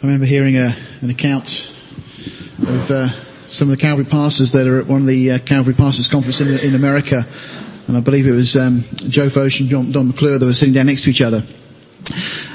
[0.00, 1.74] I remember hearing a, an account
[2.62, 3.08] of uh,
[3.48, 6.40] some of the Calvary pastors that are at one of the uh, Calvary pastors conference
[6.40, 7.26] in, in, America,
[7.88, 8.78] and I believe it was um,
[9.10, 11.42] Joe Focht and John, Don McClure that were sitting down next to each other.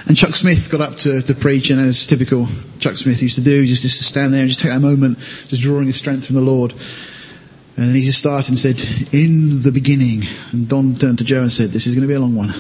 [0.07, 2.47] And Chuck Smith got up to, to preach, and as typical
[2.79, 5.17] Chuck Smith used to do, just, just to stand there and just take that moment,
[5.17, 6.71] just drawing his strength from the Lord.
[6.71, 8.79] And then he just started and said,
[9.13, 10.23] "In the beginning."
[10.53, 12.53] And Don turned to Joe and said, "This is going to be a long one."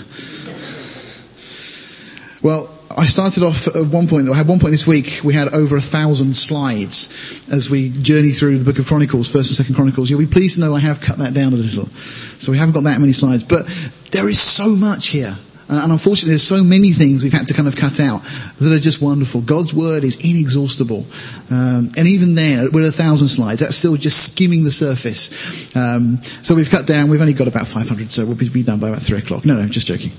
[2.41, 5.53] Well, I started off at one point, I had one point this week, we had
[5.53, 9.75] over a thousand slides as we journey through the book of Chronicles, first and second
[9.75, 10.09] Chronicles.
[10.09, 11.87] You'll be pleased to know I have cut that down a little.
[11.87, 13.43] So we haven't got that many slides.
[13.43, 13.65] But
[14.11, 15.35] there is so much here.
[15.69, 18.21] And unfortunately, there's so many things we've had to kind of cut out
[18.59, 19.41] that are just wonderful.
[19.41, 21.05] God's word is inexhaustible.
[21.49, 25.75] Um, and even then, with a thousand slides, that's still just skimming the surface.
[25.75, 28.89] Um, so we've cut down, we've only got about 500, so we'll be done by
[28.89, 29.45] about three o'clock.
[29.45, 30.11] No, no, just joking.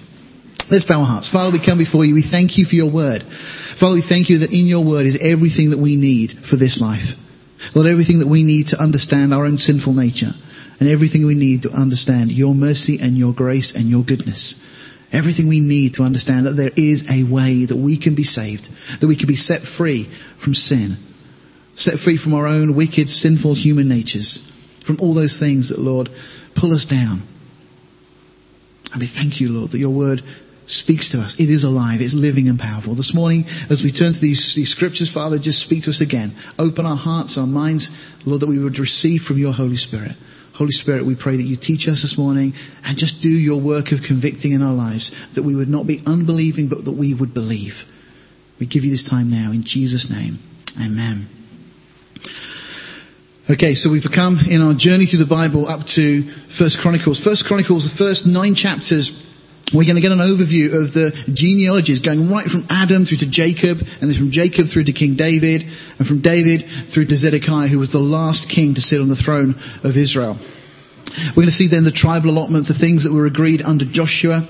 [0.75, 1.29] Let's bow our hearts.
[1.29, 2.15] Father, we come before you.
[2.15, 3.23] We thank you for your word.
[3.23, 6.81] Father, we thank you that in your word is everything that we need for this
[6.81, 7.15] life.
[7.77, 10.33] Lord, everything that we need to understand our own sinful nature
[10.81, 14.69] and everything we need to understand your mercy and your grace and your goodness.
[15.13, 18.65] Everything we need to understand that there is a way that we can be saved,
[19.01, 20.97] that we can be set free from sin,
[21.77, 24.51] set free from our own wicked, sinful human natures,
[24.83, 26.11] from all those things that, Lord,
[26.57, 27.23] pull us down.
[28.91, 30.23] And we thank you, Lord, that your word
[30.67, 31.39] speaks to us.
[31.39, 32.01] It is alive.
[32.01, 32.95] It's living and powerful.
[32.95, 36.33] This morning, as we turn to these, these scriptures, Father, just speak to us again.
[36.59, 40.13] Open our hearts, our minds, Lord, that we would receive from your Holy Spirit.
[40.55, 42.55] Holy Spirit, we pray that you teach us this morning
[42.87, 46.01] and just do your work of convicting in our lives, that we would not be
[46.07, 47.91] unbelieving, but that we would believe.
[48.61, 50.39] We give you this time now in Jesus' name.
[50.81, 51.27] Amen.
[53.51, 57.23] Okay, so we've come in our journey through the Bible up to First Chronicles.
[57.23, 59.24] First Chronicles, the first nine chapters
[59.73, 63.31] we're going to get an overview of the genealogies going right from Adam through to
[63.31, 67.69] Jacob, and then from Jacob through to King David, and from David through to Zedekiah,
[67.69, 69.51] who was the last king to sit on the throne
[69.83, 70.37] of Israel.
[71.29, 74.47] We're going to see then the tribal allotment, the things that were agreed under Joshua.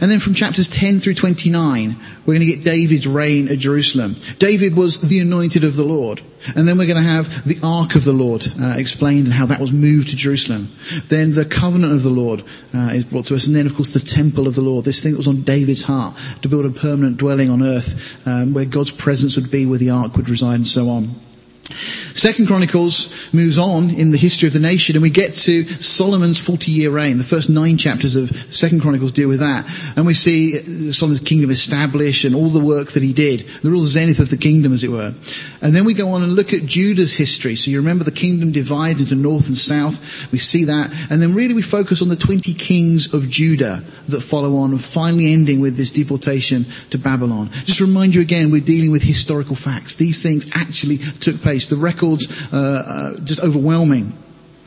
[0.00, 4.14] And then from chapters 10 through 29, we're going to get David's reign at Jerusalem.
[4.38, 6.20] David was the anointed of the Lord.
[6.56, 9.46] And then we're going to have the ark of the Lord uh, explained and how
[9.46, 10.68] that was moved to Jerusalem.
[11.06, 12.42] Then the covenant of the Lord
[12.74, 13.46] uh, is brought to us.
[13.46, 14.84] And then, of course, the temple of the Lord.
[14.84, 18.54] This thing that was on David's heart to build a permanent dwelling on earth um,
[18.54, 21.10] where God's presence would be, where the ark would reside, and so on.
[22.22, 26.38] Second Chronicles moves on in the history of the nation and we get to Solomon's
[26.38, 27.18] 40 year reign.
[27.18, 29.66] The first nine chapters of Second Chronicles deal with that.
[29.96, 33.40] And we see Solomon's kingdom established and all the work that he did.
[33.64, 35.12] The real zenith of the kingdom, as it were.
[35.62, 37.54] And then we go on and look at Judah's history.
[37.54, 40.30] So you remember the kingdom divides into north and south.
[40.32, 40.90] We see that.
[41.08, 45.32] And then really we focus on the 20 kings of Judah that follow on, finally
[45.32, 47.48] ending with this deportation to Babylon.
[47.50, 49.96] Just remind you again, we're dealing with historical facts.
[49.96, 51.70] These things actually took place.
[51.70, 54.12] The records, uh, uh, just overwhelming.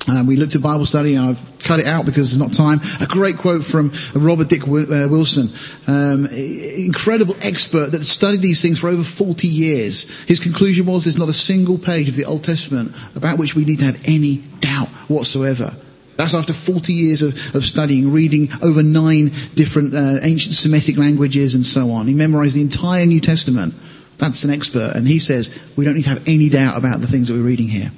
[0.08, 2.80] Um, we looked at Bible study, and I've cut it out because there's not time.
[3.02, 5.50] A great quote from Robert Dick uh, Wilson,
[5.88, 10.26] um, incredible expert that studied these things for over 40 years.
[10.26, 13.66] His conclusion was there's not a single page of the Old Testament about which we
[13.66, 15.72] need to have any doubt whatsoever.
[16.18, 21.56] That's after 40 years of, of studying, reading over nine different uh, ancient Semitic languages
[21.56, 22.08] and so on.
[22.08, 23.74] He memorized the entire New Testament.
[24.18, 24.94] That's an expert.
[24.96, 27.44] And he says we don't need to have any doubt about the things that we're
[27.44, 27.92] reading here.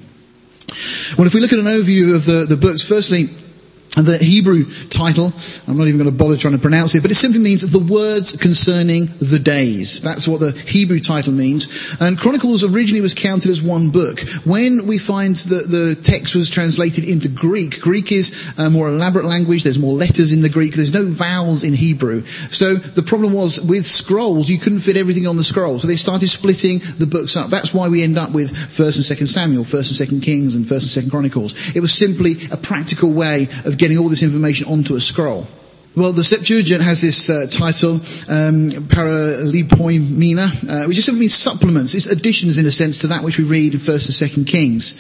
[1.18, 3.26] Well, if we look at an overview of the, the books, firstly,
[4.06, 5.32] the Hebrew title,
[5.68, 7.92] I'm not even going to bother trying to pronounce it, but it simply means the
[7.92, 10.02] words concerning the days.
[10.02, 11.98] That's what the Hebrew title means.
[12.00, 14.20] And Chronicles originally was counted as one book.
[14.46, 19.26] When we find that the text was translated into Greek, Greek is a more elaborate
[19.26, 22.26] language, there's more letters in the Greek, there's no vowels in Hebrew.
[22.26, 25.80] So the problem was with scrolls, you couldn't fit everything on the scroll.
[25.80, 27.50] So they started splitting the books up.
[27.50, 30.66] That's why we end up with 1st and 2nd Samuel, 1st and 2nd Kings, and
[30.66, 31.76] 1st and 2nd Chronicles.
[31.76, 35.48] It was simply a practical way of getting all this information onto a scroll.
[35.96, 41.96] Well, the Septuagint has this uh, title, um, Paralipoimena, uh, which just simply means supplements.
[41.96, 45.00] It's additions, in a sense, to that which we read in 1st and 2nd Kings.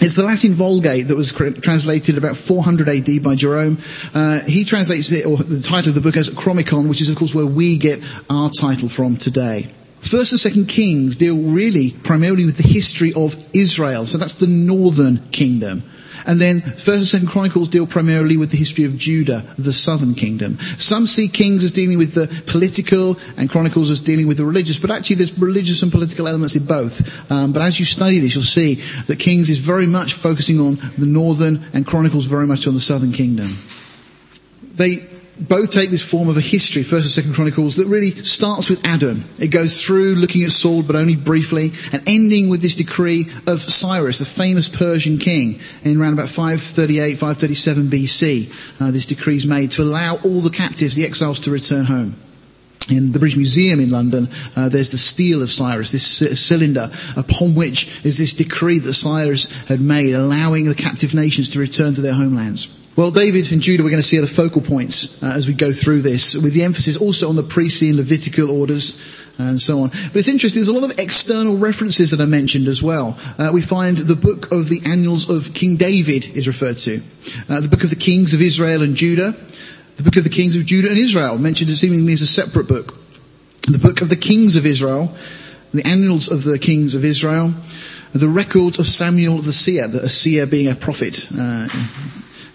[0.00, 3.78] It's the Latin Vulgate that was translated about 400 AD by Jerome.
[4.12, 7.16] Uh, he translates it, or the title of the book as Chronicon, which is, of
[7.16, 9.68] course, where we get our title from today.
[10.00, 14.04] First and Second Kings deal really primarily with the history of Israel.
[14.04, 15.84] So that's the northern kingdom.
[16.26, 20.14] And then First and Second Chronicles deal primarily with the history of Judah, the southern
[20.14, 20.56] kingdom.
[20.58, 24.78] Some see Kings as dealing with the political and Chronicles as dealing with the religious,
[24.78, 27.30] but actually there's religious and political elements in both.
[27.30, 28.76] Um, but as you study this, you'll see
[29.06, 32.80] that Kings is very much focusing on the northern and Chronicles very much on the
[32.80, 33.48] southern kingdom.
[34.74, 34.96] They
[35.38, 38.86] both take this form of a history, First and Second Chronicles, that really starts with
[38.86, 39.22] Adam.
[39.40, 43.60] It goes through looking at Saul, but only briefly, and ending with this decree of
[43.60, 48.80] Cyrus, the famous Persian king, in around about 538, 537 BC.
[48.80, 52.14] Uh, this decree is made to allow all the captives, the exiles, to return home
[52.90, 56.90] in the British Museum in London, uh, there's the stele of Cyrus, this c- cylinder
[57.16, 61.94] upon which is this decree that Cyrus had made, allowing the captive nations to return
[61.94, 62.83] to their homelands.
[62.96, 65.54] Well, David and Judah we're going to see are the focal points uh, as we
[65.54, 69.00] go through this, with the emphasis also on the priestly and Levitical orders
[69.36, 69.88] and so on.
[69.88, 73.18] But it's interesting, there's a lot of external references that are mentioned as well.
[73.36, 77.00] Uh, we find the book of the Annals of King David is referred to,
[77.48, 79.34] uh, the book of the Kings of Israel and Judah,
[79.96, 82.94] the book of the Kings of Judah and Israel, mentioned seemingly as a separate book,
[83.62, 85.12] the book of the Kings of Israel,
[85.72, 87.52] the Annals of the Kings of Israel,
[88.12, 91.26] the records of Samuel the seer, the seer being a prophet.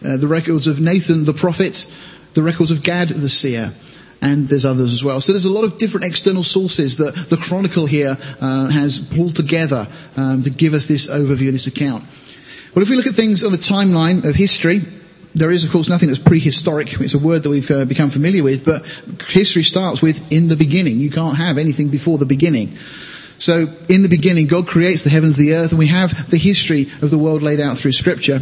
[0.06, 1.96] Uh, the records of Nathan the prophet,
[2.34, 3.74] the records of Gad the seer,
[4.22, 5.22] and there's others as well.
[5.22, 9.36] So there's a lot of different external sources that the Chronicle here uh, has pulled
[9.36, 9.88] together
[10.18, 12.04] um, to give us this overview, this account.
[12.76, 14.80] Well, if we look at things on the timeline of history,
[15.36, 17.00] there is, of course, nothing that's prehistoric.
[17.00, 18.86] It's a word that we've uh, become familiar with, but
[19.30, 20.98] history starts with in the beginning.
[20.98, 22.76] You can't have anything before the beginning.
[23.40, 26.88] So, in the beginning, God creates the heavens, the earth, and we have the history
[27.02, 28.40] of the world laid out through Scripture.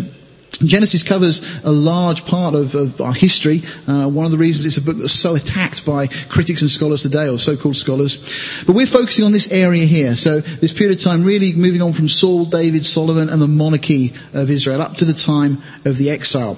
[0.65, 3.62] Genesis covers a large part of, of our history.
[3.88, 7.01] Uh, one of the reasons it's a book that's so attacked by critics and scholars
[7.01, 8.63] today, or so-called scholars.
[8.65, 10.15] But we're focusing on this area here.
[10.15, 14.13] So this period of time really moving on from Saul, David, Solomon, and the monarchy
[14.33, 16.57] of Israel up to the time of the exile.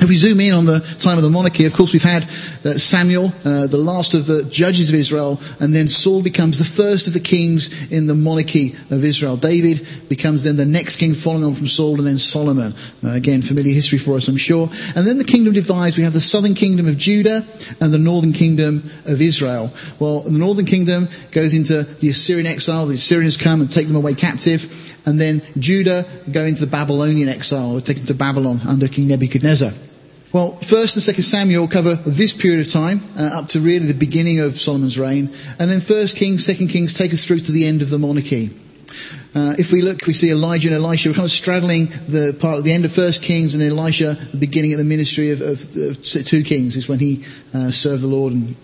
[0.00, 2.74] If we zoom in on the time of the monarchy, of course, we've had uh,
[2.74, 7.06] Samuel, uh, the last of the judges of Israel, and then Saul becomes the first
[7.06, 9.36] of the kings in the monarchy of Israel.
[9.36, 12.74] David becomes then the next king following on from Saul, and then Solomon.
[13.04, 14.68] Uh, again, familiar history for us, I'm sure.
[14.96, 15.96] And then the kingdom divides.
[15.96, 17.46] We have the southern kingdom of Judah
[17.80, 19.72] and the northern kingdom of Israel.
[20.00, 22.86] Well, the northern kingdom goes into the Assyrian exile.
[22.86, 24.93] The Assyrians come and take them away captive.
[25.06, 29.72] And then Judah go into the Babylonian exile, taken to Babylon under King Nebuchadnezzar.
[30.32, 33.94] Well, first and second Samuel cover this period of time, uh, up to really the
[33.94, 35.30] beginning of Solomon's reign.
[35.60, 38.50] And then first Kings, second Kings take us through to the end of the monarchy.
[39.34, 41.08] Uh, if we look, we see Elijah and Elisha.
[41.08, 44.36] We're kind of straddling the part at the end of First Kings and Elisha, the
[44.36, 48.08] beginning at the ministry of, of, of two kings, is when he uh, served the
[48.08, 48.56] Lord and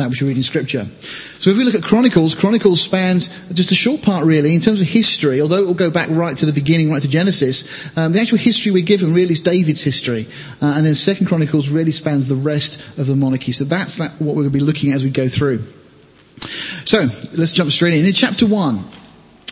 [0.00, 0.84] that which we read in Scripture.
[0.84, 4.80] So if we look at Chronicles, Chronicles spans just a short part really in terms
[4.80, 7.96] of history, although it will go back right to the beginning, right to Genesis.
[7.96, 10.26] Um, the actual history we're given really is David's history.
[10.60, 13.52] Uh, and then Second Chronicles really spans the rest of the monarchy.
[13.52, 15.58] So that's that, what we're going to be looking at as we go through.
[16.84, 17.06] So
[17.36, 18.04] let's jump straight in.
[18.04, 18.84] In chapter 1,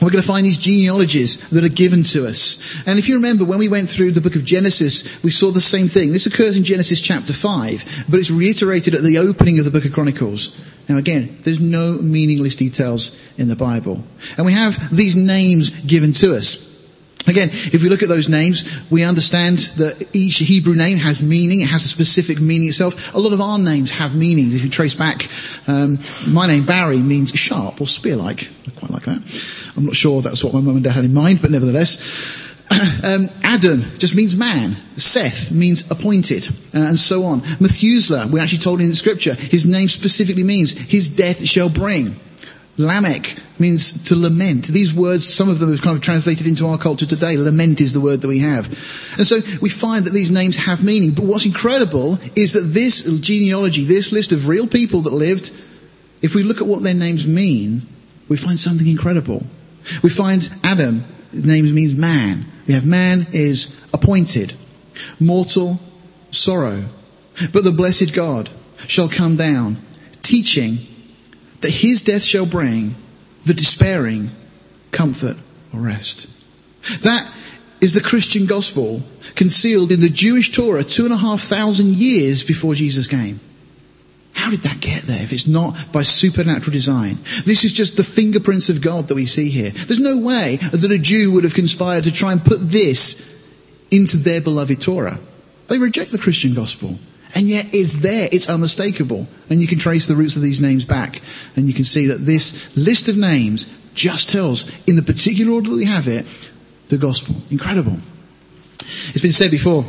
[0.00, 2.86] we're going to find these genealogies that are given to us.
[2.86, 5.60] And if you remember, when we went through the book of Genesis, we saw the
[5.60, 6.12] same thing.
[6.12, 9.84] This occurs in Genesis chapter 5, but it's reiterated at the opening of the book
[9.84, 10.58] of Chronicles.
[10.88, 14.02] Now again, there's no meaningless details in the Bible.
[14.36, 16.70] And we have these names given to us.
[17.28, 21.60] Again, if we look at those names, we understand that each Hebrew name has meaning.
[21.60, 23.14] It has a specific meaning itself.
[23.14, 24.54] A lot of our names have meanings.
[24.54, 25.28] If you trace back,
[25.68, 28.50] um, my name Barry means sharp or spear-like.
[28.66, 29.20] I quite like that.
[29.76, 32.48] I'm not sure that's what my mum and dad had in mind, but nevertheless.
[33.02, 34.76] Um, Adam just means man.
[34.96, 37.40] Seth means appointed, uh, and so on.
[37.58, 42.14] Methuselah, we're actually told in the Scripture, his name specifically means his death shall bring.
[42.78, 44.66] Lamech means to lament.
[44.66, 47.36] These words, some of them have kind of translated into our culture today.
[47.36, 48.66] Lament is the word that we have.
[49.18, 51.12] And so we find that these names have meaning.
[51.12, 55.50] But what's incredible is that this genealogy, this list of real people that lived,
[56.22, 57.82] if we look at what their names mean,
[58.28, 59.44] we find something incredible.
[60.02, 62.44] We find Adam, his name means man.
[62.66, 64.54] We have man is appointed,
[65.18, 65.80] mortal
[66.30, 66.84] sorrow.
[67.52, 68.50] But the blessed God
[68.86, 69.78] shall come down,
[70.22, 70.78] teaching
[71.60, 72.94] that his death shall bring
[73.46, 74.30] the despairing
[74.92, 75.36] comfort
[75.72, 76.28] or rest.
[77.02, 77.30] That
[77.80, 79.02] is the Christian gospel
[79.34, 83.40] concealed in the Jewish Torah two and a half thousand years before Jesus came.
[84.40, 87.18] How did that get there if it's not by supernatural design?
[87.44, 89.68] This is just the fingerprints of God that we see here.
[89.70, 93.28] There's no way that a Jew would have conspired to try and put this
[93.90, 95.18] into their beloved Torah.
[95.66, 96.98] They reject the Christian gospel.
[97.36, 99.28] And yet it's there, it's unmistakable.
[99.50, 101.20] And you can trace the roots of these names back.
[101.54, 105.68] And you can see that this list of names just tells, in the particular order
[105.68, 106.24] that we have it,
[106.88, 107.36] the gospel.
[107.50, 107.98] Incredible.
[108.78, 109.84] It's been said before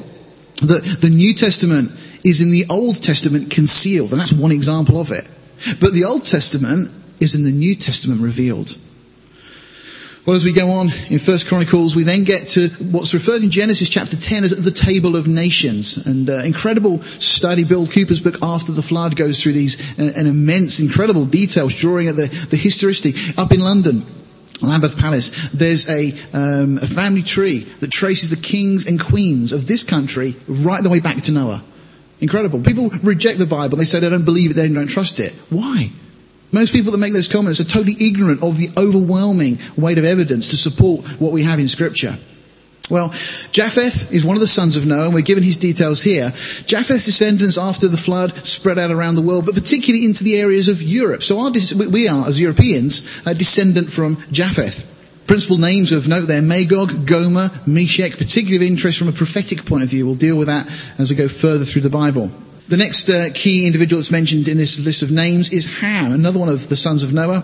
[0.64, 1.90] that the New Testament
[2.24, 5.28] is in the Old Testament concealed, and that's one example of it.
[5.80, 8.76] But the Old Testament is in the New Testament revealed.
[10.26, 13.50] Well, as we go on in First Chronicles, we then get to what's referred in
[13.50, 15.98] Genesis chapter 10 as the table of nations.
[16.06, 17.64] And uh, incredible study.
[17.64, 22.08] Bill Cooper's book, After the Flood, goes through these uh, an immense, incredible details, drawing
[22.08, 23.14] at the, the historicity.
[23.36, 24.06] Up in London,
[24.62, 29.66] Lambeth Palace, there's a, um, a family tree that traces the kings and queens of
[29.66, 31.64] this country right the way back to Noah.
[32.22, 32.62] Incredible.
[32.62, 33.78] People reject the Bible.
[33.78, 35.34] They say they don't believe it, they don't trust it.
[35.50, 35.90] Why?
[36.54, 40.50] Most people that make those comments are totally ignorant of the overwhelming weight of evidence
[40.50, 42.16] to support what we have in Scripture.
[42.90, 43.10] Well,
[43.52, 46.30] Japheth is one of the sons of Noah, and we're given his details here.
[46.66, 50.68] Japheth's descendants after the flood spread out around the world, but particularly into the areas
[50.68, 51.24] of Europe.
[51.24, 51.52] So our,
[51.90, 55.01] we are, as Europeans, a descendant from Japheth.
[55.28, 59.84] Principal names of note there, Magog, Gomer, Meshech, particularly of interest from a prophetic point
[59.84, 60.06] of view.
[60.06, 62.30] We'll deal with that as we go further through the Bible.
[62.68, 66.40] The next uh, key individual that's mentioned in this list of names is Ham, another
[66.40, 67.44] one of the sons of Noah.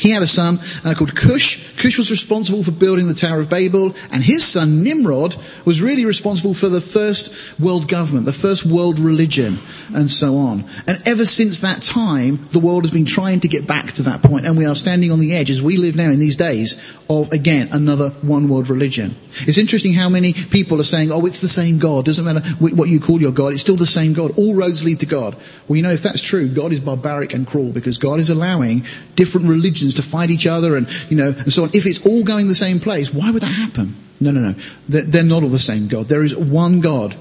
[0.00, 1.76] He had a son uh, called Cush.
[1.76, 6.06] Cush was responsible for building the Tower of Babel, and his son Nimrod was really
[6.06, 9.58] responsible for the first world government, the first world religion,
[9.94, 10.64] and so on.
[10.86, 14.22] And ever since that time, the world has been trying to get back to that
[14.22, 16.96] point, and we are standing on the edge, as we live now in these days,
[17.10, 19.10] of again another one world religion.
[19.46, 22.04] It's interesting how many people are saying, "Oh, it's the same God.
[22.04, 24.32] Doesn't matter what you call your God; it's still the same God.
[24.36, 25.36] All roads lead to God."
[25.68, 28.84] Well, you know, if that's true, God is barbaric and cruel because God is allowing
[29.16, 31.70] different religions to fight each other and, you know, and so on.
[31.72, 33.94] If it's all going the same place, why would that happen?
[34.20, 34.52] No, no, no.
[34.88, 36.08] They're not all the same God.
[36.08, 37.16] There is one God,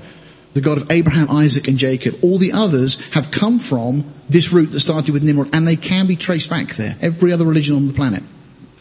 [0.53, 2.15] the God of Abraham, Isaac, and Jacob.
[2.21, 6.07] All the others have come from this root that started with Nimrod, and they can
[6.07, 6.95] be traced back there.
[7.01, 8.23] Every other religion on the planet.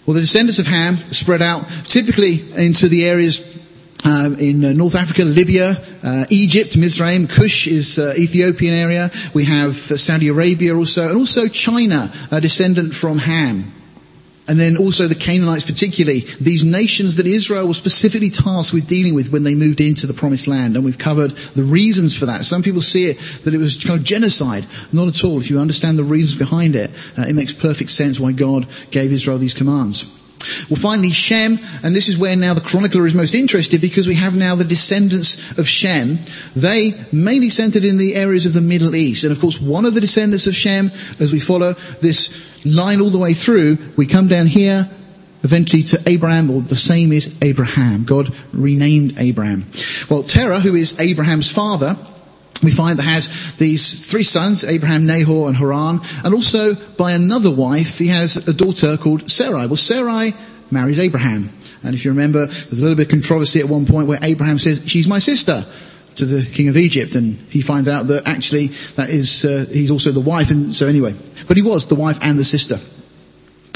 [0.05, 3.57] Well, the descendants of Ham spread out typically into the areas
[4.05, 9.11] um, in uh, North Africa, Libya, uh, Egypt, Mizraim, Cush is uh, Ethiopian area.
[9.35, 13.73] We have uh, Saudi Arabia also, and also China, a descendant from Ham.
[14.49, 19.15] And then also the Canaanites, particularly these nations that Israel was specifically tasked with dealing
[19.15, 20.75] with when they moved into the promised land.
[20.75, 22.45] And we've covered the reasons for that.
[22.45, 24.65] Some people see it that it was kind of genocide.
[24.93, 25.39] Not at all.
[25.39, 29.13] If you understand the reasons behind it, uh, it makes perfect sense why God gave
[29.13, 30.18] Israel these commands.
[30.69, 34.15] Well, finally, Shem, and this is where now the chronicler is most interested because we
[34.15, 36.19] have now the descendants of Shem.
[36.55, 39.25] They mainly centered in the areas of the Middle East.
[39.25, 40.91] And of course, one of the descendants of Shem,
[41.21, 44.89] as we follow this line all the way through, we come down here
[45.43, 48.05] eventually to Abraham, or the same is Abraham.
[48.05, 49.65] God renamed Abraham.
[50.11, 51.97] Well, Terah, who is Abraham's father,
[52.63, 57.51] we find that has these three sons, Abraham, Nahor, and Haran, and also by another
[57.51, 59.67] wife, he has a daughter called Sarai.
[59.67, 60.33] Well, Sarai
[60.71, 61.51] marries Abraham.
[61.85, 64.59] And if you remember, there's a little bit of controversy at one point where Abraham
[64.59, 65.63] says, she's my sister
[66.17, 69.91] to the king of Egypt, and he finds out that actually that is uh, he's
[69.91, 71.15] also the wife, and so anyway,
[71.47, 72.77] but he was the wife and the sister.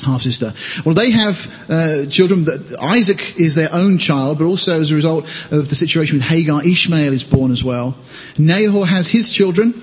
[0.05, 0.53] Half sister.
[0.85, 2.45] Well, they have uh, children.
[2.45, 6.27] That Isaac is their own child, but also as a result of the situation with
[6.27, 7.95] Hagar, Ishmael is born as well.
[8.39, 9.75] Nahor has his children.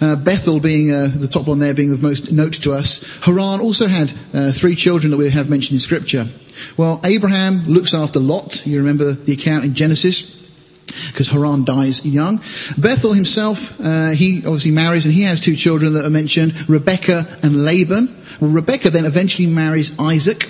[0.00, 3.24] Uh, Bethuel being uh, the top one there, being of most note to us.
[3.24, 6.24] Haran also had uh, three children that we have mentioned in Scripture.
[6.76, 8.66] Well, Abraham looks after Lot.
[8.66, 10.34] You remember the account in Genesis
[11.08, 12.38] because Haran dies young.
[12.78, 17.26] Bethuel himself, uh, he obviously marries and he has two children that are mentioned, Rebecca
[17.42, 18.23] and Laban.
[18.40, 20.44] Well, Rebecca then eventually marries Isaac.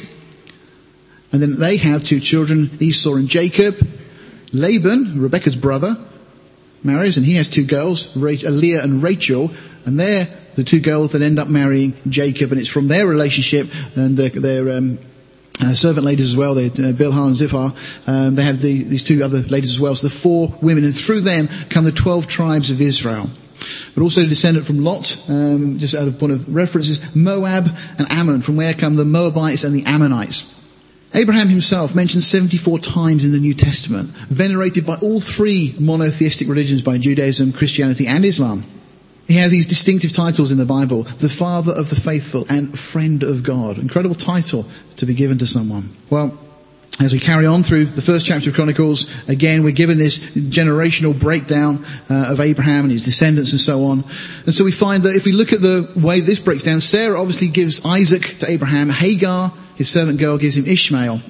[1.33, 3.75] And then they have two children, Esau and Jacob.
[4.53, 5.97] Laban, Rebecca's brother,
[6.85, 9.51] marries and he has two girls, Leah and Rachel.
[9.85, 12.53] And they're the two girls that end up marrying Jacob.
[12.53, 14.99] And it's from their relationship and their, their um,
[15.61, 17.73] uh, servant ladies as well, they, uh, Bilhah and Zilpah,
[18.07, 19.95] um, they have the, these two other ladies as well.
[19.95, 23.29] So the four women, and through them come the 12 tribes of Israel.
[23.95, 28.41] But also descended from Lot, um, just out of point of references, Moab and Ammon,
[28.41, 30.51] from where come the Moabites and the Ammonites.
[31.15, 36.83] Abraham himself mentioned 74 times in the New Testament, venerated by all three monotheistic religions,
[36.83, 38.63] by Judaism, Christianity, and Islam.
[39.29, 43.23] He has these distinctive titles in the Bible the Father of the Faithful and Friend
[43.23, 43.79] of God.
[43.79, 45.89] Incredible title to be given to someone.
[46.11, 46.37] Well,
[47.01, 51.19] as we carry on through the first chapter of Chronicles, again, we're given this generational
[51.19, 54.05] breakdown uh, of Abraham and his descendants and so on.
[54.45, 57.19] And so we find that if we look at the way this breaks down, Sarah
[57.19, 61.21] obviously gives Isaac to Abraham, Hagar, his servant girl, gives him Ishmael.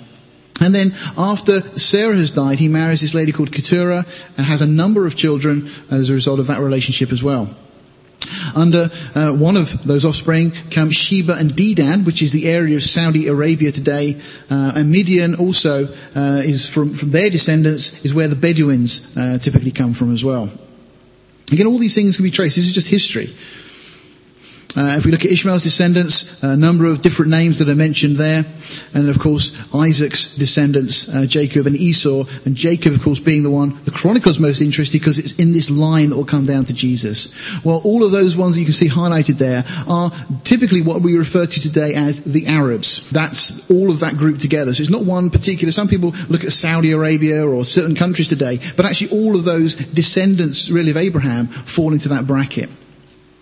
[0.61, 4.04] And then after Sarah has died, he marries this lady called Keturah
[4.37, 7.49] and has a number of children as a result of that relationship as well.
[8.57, 12.83] Under uh, one of those offspring come Sheba and Dedan, which is the area of
[12.83, 14.21] Saudi Arabia today.
[14.50, 19.38] Uh, and Midian also uh, is from, from their descendants, is where the Bedouins uh,
[19.38, 20.50] typically come from as well.
[21.52, 22.57] Again, all these things can be traced.
[22.57, 23.28] This is just history.
[24.76, 28.16] Uh, if we look at Ishmael's descendants, a number of different names that are mentioned
[28.16, 28.45] there.
[28.93, 32.25] And of course, Isaac's descendants, uh, Jacob and Esau.
[32.45, 35.71] And Jacob, of course, being the one the Chronicle's most interested because it's in this
[35.71, 37.64] line that will come down to Jesus.
[37.64, 40.11] Well, all of those ones that you can see highlighted there are
[40.43, 43.11] typically what we refer to today as the Arabs.
[43.11, 44.75] That's all of that group together.
[44.75, 45.71] So it's not one particular.
[45.71, 49.75] Some people look at Saudi Arabia or certain countries today, but actually all of those
[49.75, 52.71] descendants really of Abraham fall into that bracket.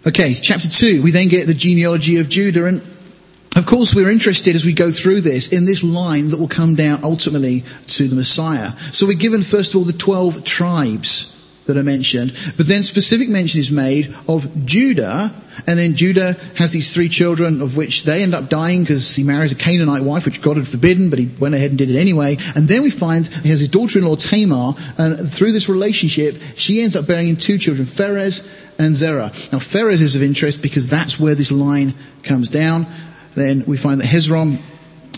[0.04, 2.82] Okay, chapter 2, we then get the genealogy of Judah and
[3.54, 6.74] of course, we're interested as we go through this in this line that will come
[6.74, 8.70] down ultimately to the Messiah.
[8.92, 13.28] So we're given first of all the 12 tribes that are mentioned, but then specific
[13.28, 15.32] mention is made of Judah,
[15.66, 19.22] and then Judah has these three children of which they end up dying because he
[19.22, 21.98] marries a Canaanite wife, which God had forbidden, but he went ahead and did it
[22.00, 22.36] anyway.
[22.56, 26.96] And then we find he has his daughter-in-law Tamar, and through this relationship, she ends
[26.96, 29.30] up bearing two children, Pharez and Zerah.
[29.52, 32.86] Now Pharez is of interest because that's where this line comes down.
[33.34, 34.60] Then we find that Hezron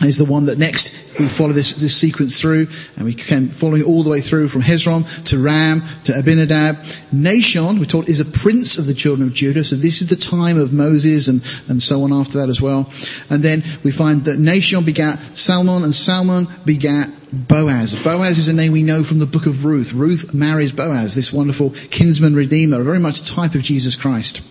[0.04, 2.66] is the one that next we follow this, this sequence through,
[2.97, 6.76] and we came following all the way through from Hezron to Ram to Abinadab.
[7.12, 10.16] Nahshon, we're told, is a prince of the children of Judah, so this is the
[10.16, 12.90] time of Moses and, and so on after that as well.
[13.30, 17.97] And then we find that Nahshon begat Salmon, and Salmon begat Boaz.
[18.02, 19.92] Boaz is a name we know from the book of Ruth.
[19.92, 24.42] Ruth marries Boaz, this wonderful kinsman redeemer, very much a type of Jesus Christ.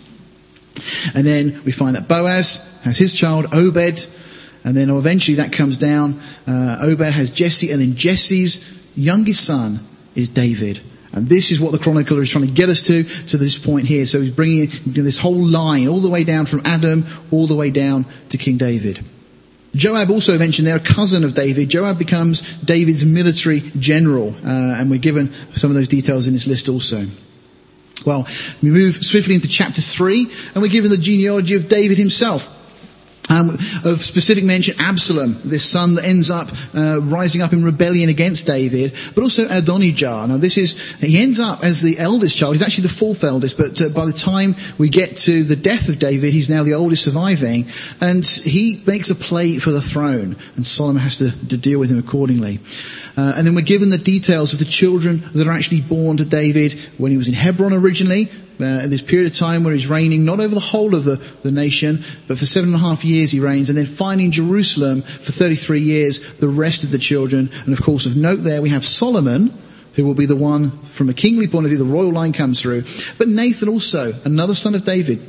[1.15, 4.05] And then we find that Boaz has his child, Obed,
[4.63, 6.19] and then eventually that comes down.
[6.47, 9.79] Uh, Obed has Jesse, and then Jesse's youngest son
[10.15, 10.81] is David.
[11.13, 13.85] And this is what the chronicler is trying to get us to, to this point
[13.85, 14.05] here.
[14.05, 17.69] So he's bringing this whole line all the way down from Adam all the way
[17.69, 19.03] down to King David.
[19.75, 21.69] Joab also mentioned they're a cousin of David.
[21.69, 26.45] Joab becomes David's military general, uh, and we're given some of those details in this
[26.45, 27.03] list also.
[28.05, 28.27] Well,
[28.61, 32.59] we move swiftly into chapter 3, and we're given the genealogy of David himself.
[33.33, 38.09] Um, of specific mention, Absalom, this son that ends up uh, rising up in rebellion
[38.09, 40.27] against David, but also Adonijah.
[40.27, 42.53] Now, this is he ends up as the eldest child.
[42.53, 45.89] He's actually the fourth eldest, but uh, by the time we get to the death
[45.89, 47.65] of David, he's now the oldest surviving,
[48.01, 51.89] and he makes a play for the throne, and Solomon has to, to deal with
[51.89, 52.59] him accordingly.
[53.15, 56.25] Uh, and then we're given the details of the children that are actually born to
[56.25, 60.25] David when he was in Hebron originally, uh, this period of time where he's reigning
[60.25, 63.31] not over the whole of the, the nation, but for seven and a half years
[63.31, 67.49] he reigns, and then finally in Jerusalem for 33 years, the rest of the children.
[67.65, 69.51] And of course, of note there, we have Solomon,
[69.95, 72.61] who will be the one from a kingly point of view, the royal line comes
[72.61, 72.83] through,
[73.17, 75.19] but Nathan also, another son of David.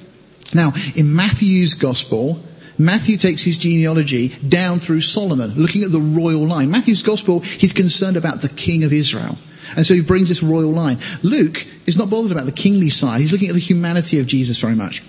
[0.54, 2.40] Now, in Matthew's gospel,
[2.78, 6.70] Matthew takes his genealogy down through Solomon, looking at the royal line.
[6.70, 9.38] Matthew's gospel, he's concerned about the king of Israel.
[9.76, 10.98] And so he brings this royal line.
[11.22, 13.20] Luke is not bothered about the kingly side.
[13.20, 15.02] He's looking at the humanity of Jesus very much.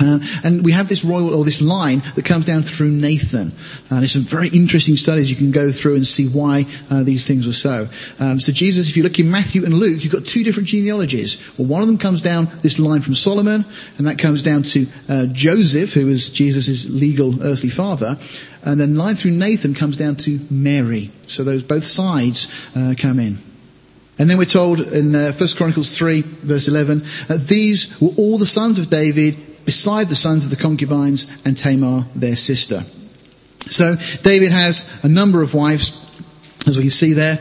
[0.00, 3.52] Uh, and we have this royal or this line that comes down through Nathan.
[3.90, 7.26] And it's some very interesting studies you can go through and see why uh, these
[7.26, 7.86] things were so.
[8.18, 11.56] Um, so Jesus, if you look in Matthew and Luke, you've got two different genealogies.
[11.58, 13.64] Well, one of them comes down this line from Solomon,
[13.98, 18.16] and that comes down to uh, Joseph, who was Jesus' legal earthly father.
[18.64, 21.10] And then line through Nathan comes down to Mary.
[21.26, 23.38] So those both sides uh, come in.
[24.18, 28.38] And then we're told in uh, 1 Chronicles 3, verse 11, that these were all
[28.38, 32.80] the sons of David, beside the sons of the concubines and Tamar, their sister.
[33.70, 36.00] So David has a number of wives,
[36.66, 37.38] as we can see there.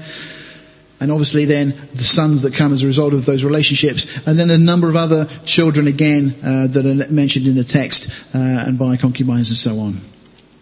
[1.00, 4.26] And obviously then the sons that come as a result of those relationships.
[4.26, 8.34] And then a number of other children again uh, that are mentioned in the text
[8.34, 9.96] uh, and by concubines and so on.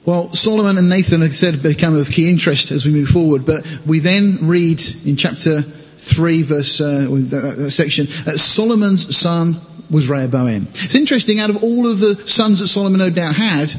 [0.03, 3.45] Well, Solomon and Nathan, like I said, become of key interest as we move forward.
[3.45, 5.61] But we then read in chapter
[6.01, 9.55] 3 verse, uh, that, that section, uh, Solomon's son
[9.89, 10.67] was Rehoboam.
[10.69, 13.73] It's interesting, out of all of the sons that Solomon no doubt had,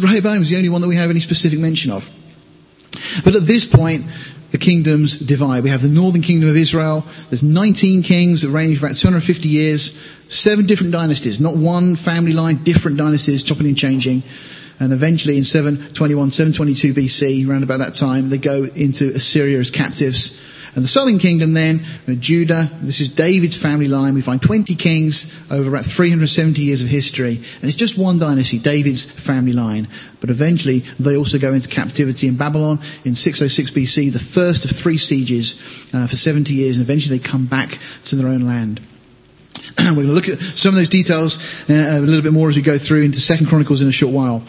[0.00, 2.10] Rehoboam is the only one that we have any specific mention of.
[3.24, 4.04] But at this point,
[4.50, 5.62] the kingdoms divide.
[5.62, 7.04] We have the northern kingdom of Israel.
[7.28, 10.02] There's 19 kings that range for about 250 years.
[10.28, 11.38] Seven different dynasties.
[11.40, 14.22] Not one family line, different dynasties chopping and changing.
[14.78, 19.70] And eventually in 721, 722 BC, around about that time, they go into Assyria as
[19.70, 20.42] captives.
[20.76, 24.12] And the southern kingdom then, uh, Judah, this is David's family line.
[24.12, 27.36] We find 20 kings over about 370 years of history.
[27.36, 29.88] And it's just one dynasty, David's family line.
[30.20, 34.70] But eventually they also go into captivity in Babylon in 606 BC, the first of
[34.70, 36.76] three sieges uh, for 70 years.
[36.76, 38.80] And eventually they come back to their own land.
[39.96, 42.56] We're going to look at some of those details uh, a little bit more as
[42.56, 44.40] we go through into Second Chronicles in a short while.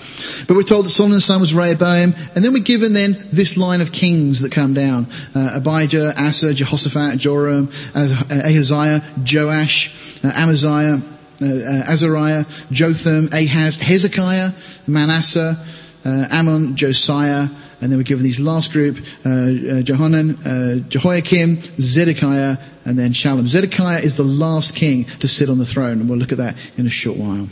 [0.48, 3.82] But we're told that Solomon's son was Rehoboam, and then we're given then this line
[3.82, 11.02] of kings that come down: uh, Abijah, Asa, Jehoshaphat, Joram, Ahaziah, Joash, uh, Amaziah.
[11.40, 14.50] uh, Azariah, Jotham, Ahaz, Hezekiah,
[14.88, 15.56] Manasseh,
[16.04, 17.48] uh, Amon, Josiah,
[17.82, 23.48] and then we're given these last group, uh, uh, uh, Jehoiakim, Zedekiah, and then Shallum.
[23.48, 26.56] Zedekiah is the last king to sit on the throne, and we'll look at that
[26.78, 27.48] in a short while.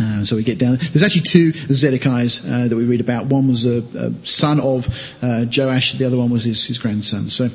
[0.00, 0.76] Uh, so we get down.
[0.76, 3.26] There's actually two Zedekiahs uh, that we read about.
[3.26, 4.86] One was a, a son of
[5.22, 5.94] uh, Joash.
[5.94, 7.28] The other one was his, his grandson.
[7.28, 7.48] So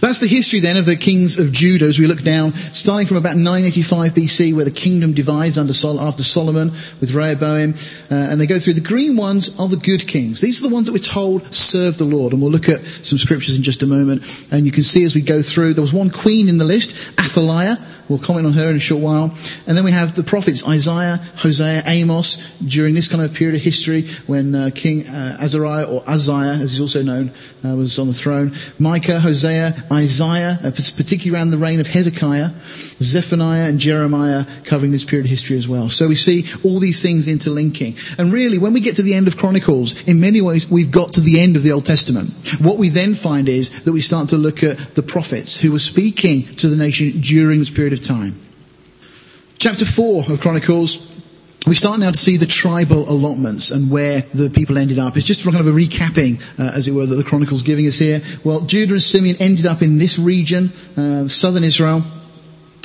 [0.00, 3.16] that's the history then of the kings of Judah as we look down, starting from
[3.16, 7.74] about 985 BC, where the kingdom divides under Sol- after Solomon with Rehoboam,
[8.10, 8.74] uh, and they go through.
[8.74, 10.40] The green ones are the good kings.
[10.40, 13.18] These are the ones that we're told serve the Lord, and we'll look at some
[13.18, 14.48] scriptures in just a moment.
[14.50, 17.18] And you can see as we go through, there was one queen in the list,
[17.18, 17.76] Athaliah.
[18.08, 19.34] We'll comment on her in a short while.
[19.66, 23.62] And then we have the prophets Isaiah, Hosea, Amos, during this kind of period of
[23.62, 27.30] history when uh, King uh, Azariah, or Uzziah, as he's also known,
[27.64, 28.52] uh, was on the throne.
[28.78, 32.50] Micah, Hosea, Isaiah, uh, particularly around the reign of Hezekiah,
[33.00, 35.90] Zephaniah and Jeremiah covering this period of history as well.
[35.90, 37.96] So we see all these things interlinking.
[38.18, 41.12] And really, when we get to the end of Chronicles, in many ways, we've got
[41.14, 42.30] to the end of the Old Testament.
[42.60, 45.78] What we then find is that we start to look at the prophets who were
[45.78, 48.40] speaking to the nation during this period time.
[49.58, 51.16] Chapter 4 of Chronicles
[51.66, 55.16] we start now to see the tribal allotments and where the people ended up.
[55.16, 57.98] It's just kind of a recapping, uh, as it were, that the Chronicle's giving us
[57.98, 58.22] here.
[58.44, 62.02] Well, Judah and Simeon ended up in this region, uh, southern Israel.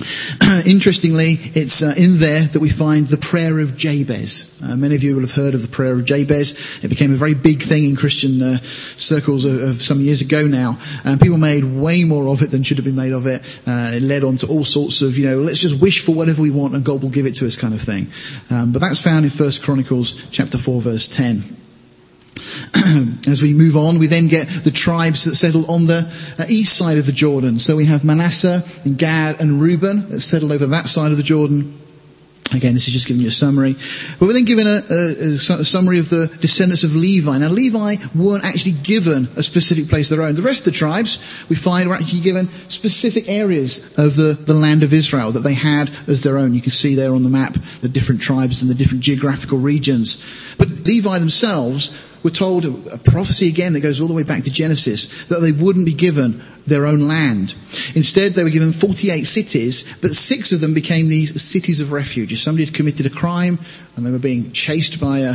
[0.65, 4.61] Interestingly, it's uh, in there that we find the prayer of Jabez.
[4.63, 6.83] Uh, many of you will have heard of the prayer of Jabez.
[6.83, 10.47] It became a very big thing in Christian uh, circles of, of, some years ago
[10.47, 13.41] now, and people made way more of it than should have been made of it.
[13.67, 16.41] Uh, it led on to all sorts of, you know, let's just wish for whatever
[16.41, 18.07] we want and God will give it to us kind of thing.
[18.49, 21.60] Um, but that's found in 1 Chronicles chapter 4 verse 10.
[23.27, 25.99] As we move on, we then get the tribes that settle on the
[26.39, 27.59] uh, east side of the Jordan.
[27.59, 31.23] So we have Manasseh and Gad and Reuben that settle over that side of the
[31.23, 31.80] Jordan.
[32.53, 33.73] Again, this is just giving you a summary.
[34.19, 37.37] But we're then given a, a, a, summary of the descendants of Levi.
[37.37, 40.35] Now, Levi weren't actually given a specific place of their own.
[40.35, 44.53] The rest of the tribes, we find, were actually given specific areas of the, the
[44.53, 46.53] land of Israel that they had as their own.
[46.53, 50.25] You can see there on the map the different tribes and the different geographical regions.
[50.57, 54.51] But Levi themselves we're told a prophecy again that goes all the way back to
[54.51, 57.55] Genesis that they wouldn't be given their own land.
[57.95, 62.31] Instead, they were given 48 cities, but six of them became these cities of refuge.
[62.31, 63.59] If somebody had committed a crime
[63.95, 65.31] and they were being chased by a,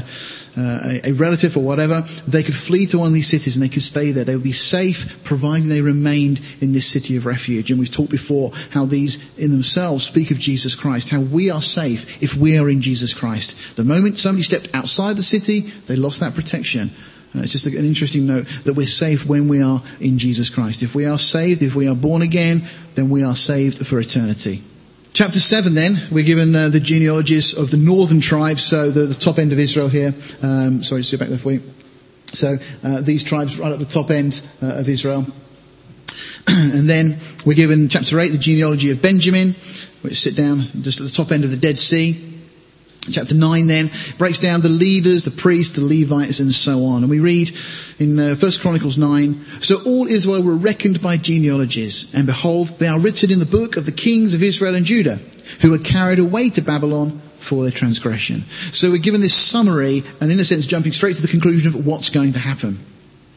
[0.56, 3.68] uh, a, relative or whatever, they could flee to one of these cities and they
[3.68, 4.24] could stay there.
[4.24, 7.70] They would be safe providing they remained in this city of refuge.
[7.70, 11.62] And we've talked before how these in themselves speak of Jesus Christ, how we are
[11.62, 13.76] safe if we are in Jesus Christ.
[13.76, 16.90] The moment somebody stepped outside the city, they lost that protection.
[17.42, 20.82] It's just an interesting note that we're safe when we are in Jesus Christ.
[20.82, 24.62] If we are saved, if we are born again, then we are saved for eternity.
[25.12, 29.14] Chapter 7 then, we're given uh, the genealogies of the northern tribes, so the, the
[29.14, 30.12] top end of Israel here.
[30.42, 31.62] Um, sorry, just go back there for you.
[32.26, 35.26] So uh, these tribes right at the top end uh, of Israel.
[36.48, 39.52] and then we're given chapter 8, the genealogy of Benjamin,
[40.02, 42.25] which sit down just at the top end of the Dead Sea.
[43.10, 47.02] Chapter 9 then breaks down the leaders, the priests, the Levites, and so on.
[47.02, 47.50] And we read
[47.98, 52.88] in uh, 1 Chronicles 9, So all Israel were reckoned by genealogies, and behold, they
[52.88, 55.18] are written in the book of the kings of Israel and Judah,
[55.60, 58.40] who were carried away to Babylon for their transgression.
[58.40, 61.86] So we're given this summary, and in a sense jumping straight to the conclusion of
[61.86, 62.78] what's going to happen.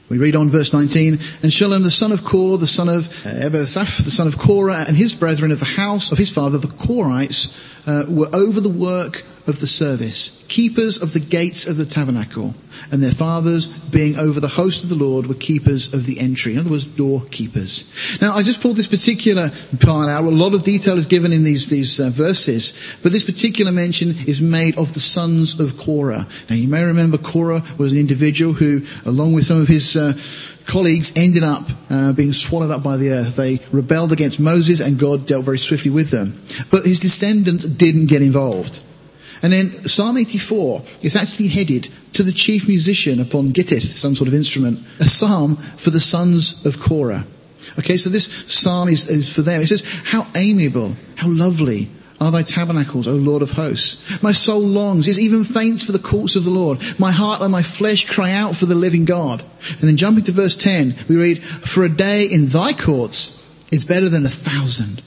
[0.10, 3.30] We read on verse 19, and Shallum the son of Kore, the son of uh,
[3.30, 6.68] Ebiasaph, the son of Korah, and his brethren of the house of his father, the
[6.68, 7.56] Korites,
[7.88, 12.54] uh, were over the work of the service, keepers of the gates of the tabernacle,
[12.92, 16.54] and their fathers, being over the host of the Lord, were keepers of the entry.
[16.54, 18.22] In other words, doorkeepers.
[18.22, 19.50] Now, I just pulled this particular
[19.80, 20.24] part out.
[20.24, 24.10] A lot of detail is given in these, these uh, verses, but this particular mention
[24.28, 26.26] is made of the sons of Korah.
[26.50, 30.14] Now, you may remember Korah was an individual who, along with some of his uh,
[30.70, 33.36] colleagues ended up uh, being swallowed up by the earth.
[33.36, 36.40] They rebelled against Moses and God dealt very swiftly with them.
[36.72, 38.82] But his descendants didn't get involved.
[39.42, 44.28] And then Psalm 84 is actually headed to the chief musician upon gittith, some sort
[44.28, 47.26] of instrument, a psalm for the sons of Korah.
[47.78, 49.62] Okay, so this psalm is, is for them.
[49.62, 54.22] It says, How amiable, how lovely are thy tabernacles, O Lord of hosts.
[54.22, 56.80] My soul longs, is even faints for the courts of the Lord.
[56.98, 59.42] My heart and my flesh cry out for the living God.
[59.80, 63.40] And then jumping to verse 10, we read, For a day in thy courts
[63.72, 65.02] is better than a thousand.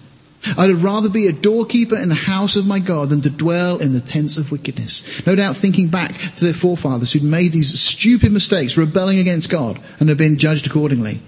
[0.59, 3.93] I'd rather be a doorkeeper in the house of my God than to dwell in
[3.93, 5.25] the tents of wickedness.
[5.27, 9.79] No doubt thinking back to their forefathers who'd made these stupid mistakes, rebelling against God,
[10.01, 11.21] and have been judged accordingly.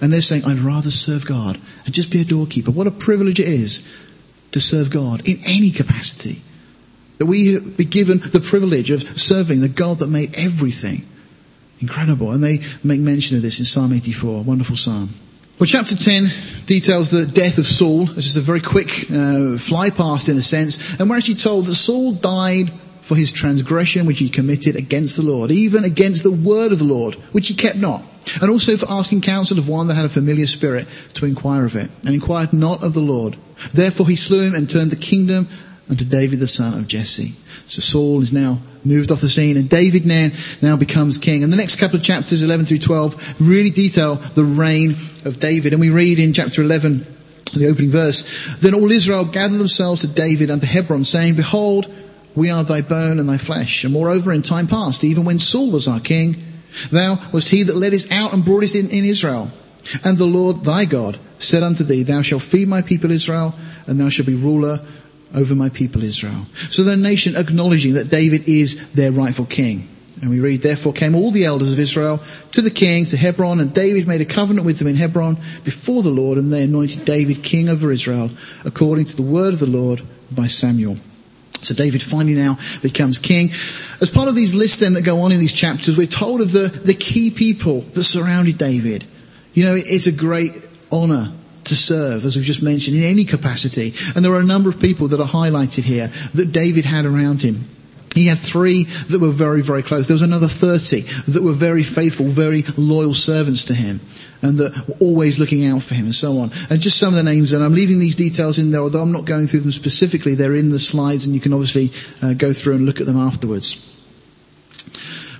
[0.00, 2.70] And they're saying, I'd rather serve God and just be a doorkeeper.
[2.70, 3.92] What a privilege it is
[4.52, 6.40] to serve God in any capacity.
[7.18, 11.02] That we be given the privilege of serving the God that made everything.
[11.80, 12.32] Incredible.
[12.32, 14.42] And they make mention of this in Psalm 84.
[14.42, 15.10] Wonderful psalm.
[15.58, 16.26] Well, chapter 10
[16.66, 18.02] details the death of Saul.
[18.02, 21.00] It's just a very quick uh, fly past in a sense.
[21.00, 25.22] And we're actually told that Saul died for his transgression which he committed against the
[25.22, 28.04] Lord, even against the word of the Lord, which he kept not.
[28.42, 31.74] And also for asking counsel of one that had a familiar spirit to inquire of
[31.74, 33.38] it, and inquired not of the Lord.
[33.72, 35.48] Therefore he slew him and turned the kingdom
[35.88, 37.34] unto David the son of Jesse.
[37.66, 40.28] So Saul is now moved off the scene and David now,
[40.62, 41.42] now becomes king.
[41.42, 44.90] And the next couple of chapters, 11 through 12, really detail the reign
[45.24, 45.72] of David.
[45.72, 47.06] And we read in chapter 11,
[47.54, 51.92] the opening verse, Then all Israel gathered themselves to David unto Hebron, saying, Behold,
[52.34, 53.84] we are thy bone and thy flesh.
[53.84, 56.36] And moreover, in time past, even when Saul was our king,
[56.90, 59.50] thou wast he that led us out and broughtest in, in Israel.
[60.04, 63.54] And the Lord thy God said unto thee, Thou shalt feed my people Israel,
[63.86, 64.80] and thou shalt be ruler
[65.34, 66.46] over my people Israel.
[66.54, 69.88] So the nation acknowledging that David is their rightful king.
[70.22, 73.60] And we read, Therefore came all the elders of Israel to the king, to Hebron,
[73.60, 75.34] and David made a covenant with them in Hebron
[75.64, 78.30] before the Lord, and they anointed David king over Israel,
[78.64, 80.00] according to the word of the Lord
[80.34, 80.96] by Samuel.
[81.60, 83.50] So David finally now becomes king.
[84.00, 86.52] As part of these lists then that go on in these chapters, we're told of
[86.52, 89.04] the, the key people that surrounded David.
[89.52, 90.52] You know, it's a great
[90.92, 91.32] honour
[91.66, 93.94] to serve, as we've just mentioned, in any capacity.
[94.14, 97.42] And there are a number of people that are highlighted here that David had around
[97.42, 97.64] him.
[98.14, 100.08] He had three that were very, very close.
[100.08, 101.02] There was another 30
[101.32, 104.00] that were very faithful, very loyal servants to him
[104.40, 106.50] and that were always looking out for him and so on.
[106.70, 109.12] And just some of the names, and I'm leaving these details in there, although I'm
[109.12, 110.34] not going through them specifically.
[110.34, 111.90] They're in the slides and you can obviously
[112.22, 113.95] uh, go through and look at them afterwards.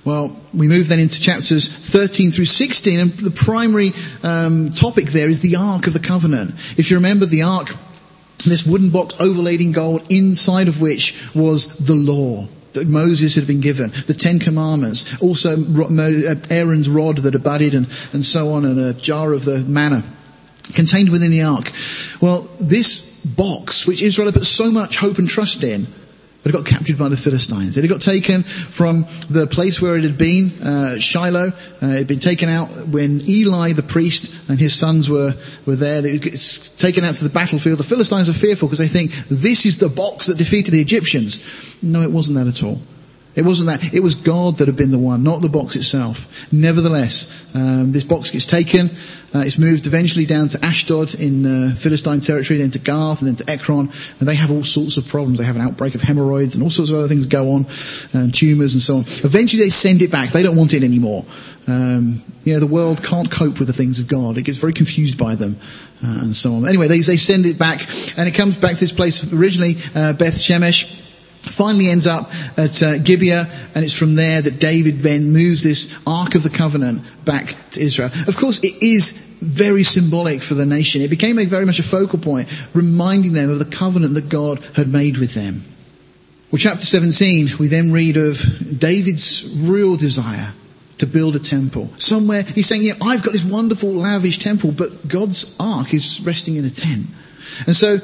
[0.07, 3.91] Well, we move then into chapters 13 through 16, and the primary
[4.23, 6.51] um, topic there is the Ark of the Covenant.
[6.79, 7.75] If you remember the Ark,
[8.45, 13.47] this wooden box overlaid in gold, inside of which was the law that Moses had
[13.47, 18.63] been given, the Ten Commandments, also uh, Aaron's rod that budded, and, and so on,
[18.63, 20.03] and a jar of the manna
[20.73, 21.69] contained within the ark.
[22.21, 25.85] Well, this box, which Israel had put so much hope and trust in,
[26.49, 27.77] it got captured by the Philistines.
[27.77, 31.47] It had got taken from the place where it had been, uh, Shiloh.
[31.81, 35.33] Uh, it had been taken out when Eli, the priest, and his sons were,
[35.65, 36.01] were there.
[36.05, 37.79] It's taken out to the battlefield.
[37.79, 41.77] The Philistines are fearful because they think this is the box that defeated the Egyptians.
[41.83, 42.81] No, it wasn't that at all.
[43.37, 43.93] It wasn't that.
[43.93, 46.51] It was God that had been the one, not the box itself.
[46.51, 48.89] Nevertheless, um, this box gets taken.
[49.35, 53.27] Uh, it's moved eventually down to Ashdod in uh, Philistine territory, then to Gath, and
[53.27, 53.89] then to Ekron.
[54.19, 55.37] And they have all sorts of problems.
[55.37, 57.65] They have an outbreak of hemorrhoids and all sorts of other things go on,
[58.13, 59.01] and tumours and so on.
[59.01, 60.29] Eventually they send it back.
[60.29, 61.25] They don't want it anymore.
[61.67, 64.37] Um, you know, the world can't cope with the things of God.
[64.37, 65.57] It gets very confused by them.
[66.03, 66.67] Uh, and so on.
[66.67, 67.81] Anyway, they, they send it back,
[68.17, 70.96] and it comes back to this place originally, uh, Beth Shemesh,
[71.49, 76.03] finally ends up at uh, Gibeah, and it's from there that David then moves this
[76.07, 78.09] Ark of the Covenant back to Israel.
[78.27, 81.01] Of course, it is very symbolic for the nation.
[81.01, 84.59] It became a very much a focal point, reminding them of the covenant that God
[84.75, 85.61] had made with them.
[86.51, 88.39] Well, chapter 17, we then read of
[88.79, 90.53] David's real desire
[90.99, 91.89] to build a temple.
[91.97, 96.55] Somewhere, he's saying, yeah, I've got this wonderful, lavish temple, but God's ark is resting
[96.55, 97.05] in a tent.
[97.65, 97.97] And so,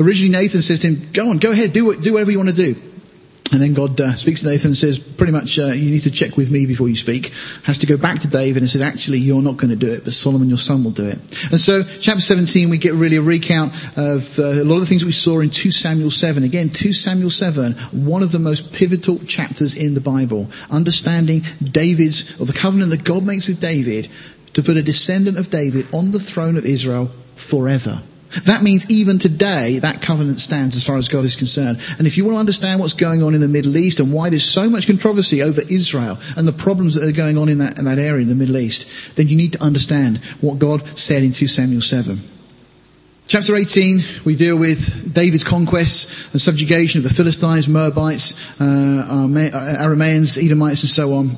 [0.00, 2.56] Originally, Nathan says to him, Go on, go ahead, do, do whatever you want to
[2.56, 2.74] do.
[3.52, 6.10] And then God uh, speaks to Nathan and says, pretty much, uh, you need to
[6.10, 7.28] check with me before you speak.
[7.64, 10.02] Has to go back to David and says, actually, you're not going to do it,
[10.02, 11.16] but Solomon, your son, will do it.
[11.52, 14.86] And so, chapter 17, we get really a recount of uh, a lot of the
[14.86, 16.42] things we saw in 2 Samuel 7.
[16.42, 17.74] Again, 2 Samuel 7,
[18.06, 20.50] one of the most pivotal chapters in the Bible.
[20.70, 24.08] Understanding David's, or the covenant that God makes with David
[24.54, 28.02] to put a descendant of David on the throne of Israel forever.
[28.42, 31.80] That means even today, that covenant stands as far as God is concerned.
[31.98, 34.30] And if you want to understand what's going on in the Middle East and why
[34.30, 37.78] there's so much controversy over Israel and the problems that are going on in that,
[37.78, 41.22] in that area in the Middle East, then you need to understand what God said
[41.22, 42.18] in 2 Samuel 7.
[43.26, 49.26] Chapter 18, we deal with David's conquests and subjugation of the Philistines, Moabites, uh,
[49.80, 51.30] Arameans, Edomites, and so on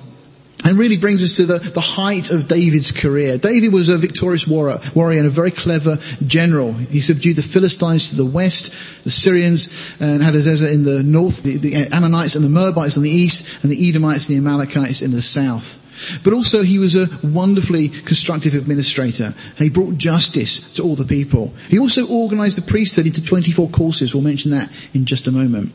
[0.64, 3.38] and really brings us to the, the height of David's career.
[3.38, 6.72] David was a victorious warrior, warrior and a very clever general.
[6.72, 11.56] He subdued the Philistines to the west, the Syrians and Hadadezer in the north, the,
[11.58, 15.12] the Ammonites and the Moabites in the east, and the Edomites and the Amalekites in
[15.12, 15.82] the south.
[16.24, 19.34] But also he was a wonderfully constructive administrator.
[19.56, 21.54] He brought justice to all the people.
[21.68, 24.14] He also organized the priesthood into 24 courses.
[24.14, 25.72] We'll mention that in just a moment.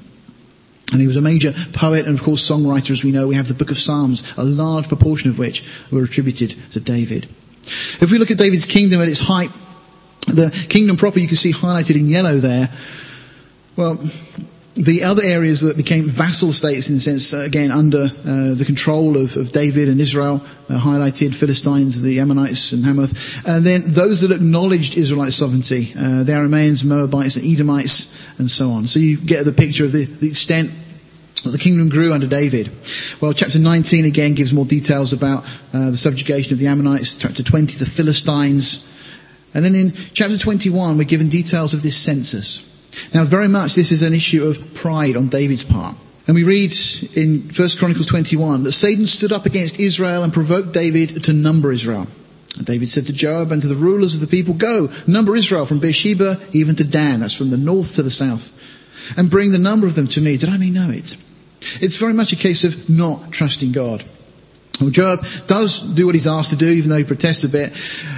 [0.91, 3.27] And he was a major poet and, of course, songwriter, as we know.
[3.27, 7.25] We have the book of Psalms, a large proportion of which were attributed to David.
[7.63, 9.51] If we look at David's kingdom at its height,
[10.27, 12.69] the kingdom proper you can see highlighted in yellow there.
[13.77, 13.99] Well,
[14.75, 19.17] the other areas that became vassal states, in a sense, again, under uh, the control
[19.17, 23.45] of, of, David and Israel, uh, highlighted Philistines, the Ammonites, and Hamath.
[23.45, 28.71] And then those that acknowledged Israelite sovereignty, uh, the Arameans, Moabites, and Edomites, and so
[28.71, 28.87] on.
[28.87, 30.71] So you get the picture of the, the extent
[31.49, 32.69] the kingdom grew under David.
[33.19, 37.17] Well, chapter 19 again gives more details about uh, the subjugation of the Ammonites.
[37.17, 38.87] Chapter 20, the Philistines.
[39.53, 42.69] And then in chapter 21, we're given details of this census.
[43.13, 45.95] Now, very much this is an issue of pride on David's part.
[46.27, 46.71] And we read
[47.15, 51.71] in 1 Chronicles 21 that Satan stood up against Israel and provoked David to number
[51.71, 52.07] Israel.
[52.57, 55.65] And David said to Joab and to the rulers of the people, Go, number Israel
[55.65, 59.57] from Beersheba even to Dan, that's from the north to the south, and bring the
[59.57, 61.15] number of them to me, that I may know it.
[61.61, 64.03] It's very much a case of not trusting God.
[64.81, 67.71] Well, Joab does do what he's asked to do, even though he protests a bit.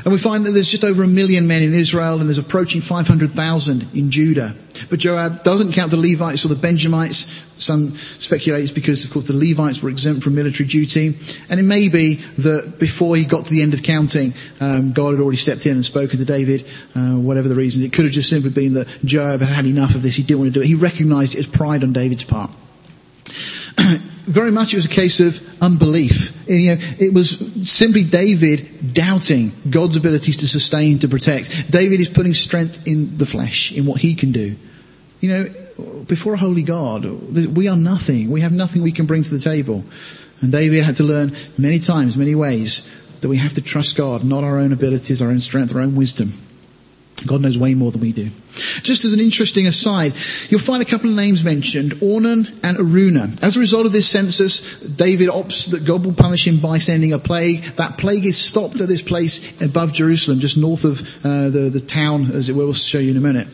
[0.06, 2.79] And we find that there's just over a million men in Israel and there's approaching
[2.79, 4.56] 500,000 in Judah.
[4.89, 7.41] But Joab doesn't count the Levites or the Benjamites.
[7.62, 11.15] Some speculate it's because, of course, the Levites were exempt from military duty.
[11.49, 15.12] And it may be that before he got to the end of counting, um, God
[15.12, 17.84] had already stepped in and spoken to David, uh, whatever the reason.
[17.84, 20.15] It could have just simply been that Joab had had enough of this.
[20.15, 20.67] He didn't want to do it.
[20.67, 22.51] He recognized it as pride on David's part.
[24.25, 26.45] very much it was a case of unbelief.
[26.47, 31.71] You know, it was simply David doubting God's abilities to sustain, to protect.
[31.71, 34.55] David is putting strength in the flesh, in what he can do.
[35.19, 35.45] You know,
[36.07, 37.05] before a holy God,
[37.55, 38.29] we are nothing.
[38.29, 39.83] We have nothing we can bring to the table.
[40.41, 44.23] And David had to learn many times, many ways, that we have to trust God,
[44.23, 46.33] not our own abilities, our own strength, our own wisdom.
[47.25, 48.29] God knows way more than we do.
[48.83, 50.13] Just as an interesting aside,
[50.49, 53.41] you'll find a couple of names mentioned, Ornan and Araunah.
[53.41, 57.13] As a result of this census, David opts that God will punish him by sending
[57.13, 57.61] a plague.
[57.77, 61.79] That plague is stopped at this place above Jerusalem, just north of uh, the, the
[61.79, 63.47] town, as it will, we'll show you in a minute.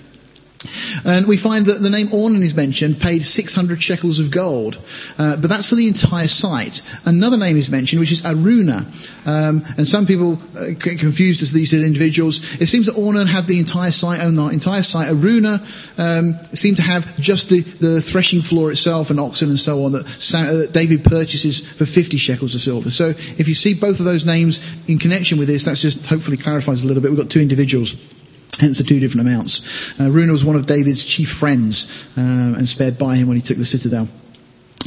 [1.05, 4.77] And we find that the name Ornan is mentioned, paid 600 shekels of gold.
[5.17, 6.81] Uh, but that's for the entire site.
[7.05, 8.83] Another name is mentioned, which is Araunah.
[9.25, 12.59] Um, and some people uh, confused as these individuals.
[12.61, 15.07] It seems that Ornan had the entire site, owned the entire site.
[15.07, 15.59] Araunah
[15.97, 19.93] um, seemed to have just the, the, threshing floor itself and oxen and so on
[19.93, 22.89] that, that David purchases for 50 shekels of silver.
[22.91, 26.37] So if you see both of those names in connection with this, that just hopefully
[26.37, 27.11] clarifies a little bit.
[27.11, 28.18] We've got two individuals.
[28.59, 29.99] Hence the two different amounts.
[29.99, 33.41] Uh, Runa was one of David's chief friends um, and spared by him when he
[33.41, 34.07] took the citadel.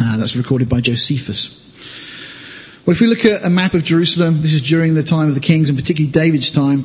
[0.01, 1.61] Uh, that's recorded by Josephus.
[2.85, 5.35] Well, if we look at a map of Jerusalem, this is during the time of
[5.35, 6.85] the kings and particularly David's time.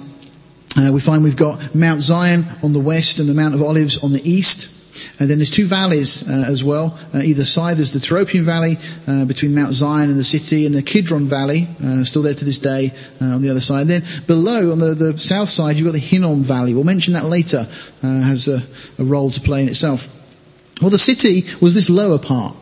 [0.77, 4.03] Uh, we find we've got Mount Zion on the west and the Mount of Olives
[4.03, 4.76] on the east.
[5.19, 6.97] And then there's two valleys uh, as well.
[7.13, 8.77] Uh, either side, there's the Tyropoeon Valley
[9.07, 12.45] uh, between Mount Zion and the city, and the Kidron Valley, uh, still there to
[12.45, 13.81] this day uh, on the other side.
[13.81, 16.73] And then below, on the, the, south side, you've got the Hinnom Valley.
[16.73, 17.65] We'll mention that later,
[18.03, 18.61] uh, has a,
[19.01, 20.13] a role to play in itself.
[20.81, 22.53] Well, the city was this lower part.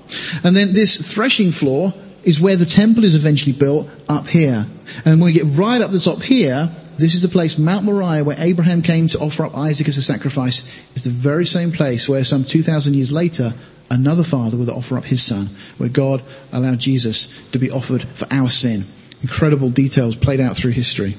[0.46, 4.65] And then this threshing floor is where the temple is eventually built up here.
[5.04, 8.23] And when we get right up the top here, this is the place, Mount Moriah,
[8.23, 10.95] where Abraham came to offer up Isaac as a sacrifice.
[10.95, 13.51] is the very same place where some 2,000 years later,
[13.91, 16.21] another father would offer up his son, where God
[16.53, 18.86] allowed Jesus to be offered for our sin.
[19.21, 21.15] Incredible details played out through history.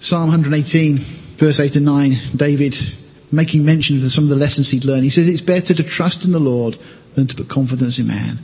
[0.00, 2.76] Psalm 118, verse 8 and 9, David
[3.32, 5.04] making mention of some of the lessons he'd learned.
[5.04, 6.78] He says, It's better to trust in the Lord
[7.14, 8.38] than to put confidence in man.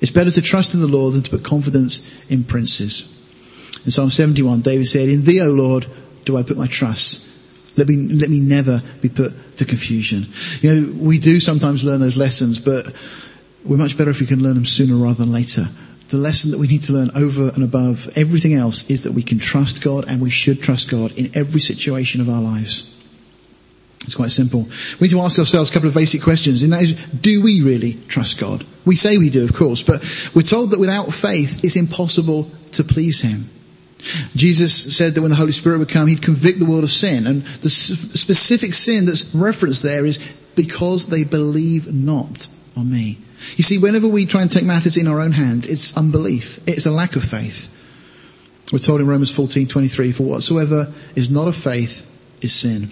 [0.00, 3.11] It's better to trust in the Lord than to put confidence in princes.
[3.84, 5.86] In Psalm 71, David said, In thee, O Lord,
[6.24, 7.28] do I put my trust.
[7.76, 10.26] Let me, let me never be put to confusion.
[10.60, 12.94] You know, we do sometimes learn those lessons, but
[13.64, 15.64] we're much better if we can learn them sooner rather than later.
[16.08, 19.22] The lesson that we need to learn over and above everything else is that we
[19.22, 22.88] can trust God and we should trust God in every situation of our lives.
[24.04, 24.66] It's quite simple.
[25.00, 27.62] We need to ask ourselves a couple of basic questions, and that is, do we
[27.62, 28.64] really trust God?
[28.84, 30.02] We say we do, of course, but
[30.34, 33.44] we're told that without faith, it's impossible to please Him.
[34.34, 37.26] Jesus said that when the Holy Spirit would come, He'd convict the world of sin.
[37.26, 40.18] And the specific sin that's referenced there is
[40.56, 43.18] because they believe not on me.
[43.56, 46.66] You see, whenever we try and take matters in our own hands, it's unbelief.
[46.68, 47.78] It's a lack of faith.
[48.72, 52.06] We're told in Romans 14:23, "For whatsoever is not of faith
[52.40, 52.90] is sin."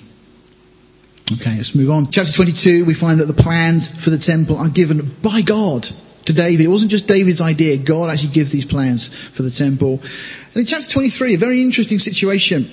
[1.32, 2.10] Okay, let's move on.
[2.10, 5.88] Chapter 22, we find that the plans for the temple are given by God
[6.24, 6.64] to David.
[6.64, 7.76] It wasn't just David's idea.
[7.76, 10.02] God actually gives these plans for the temple.
[10.54, 12.68] And in chapter 23, a very interesting situation.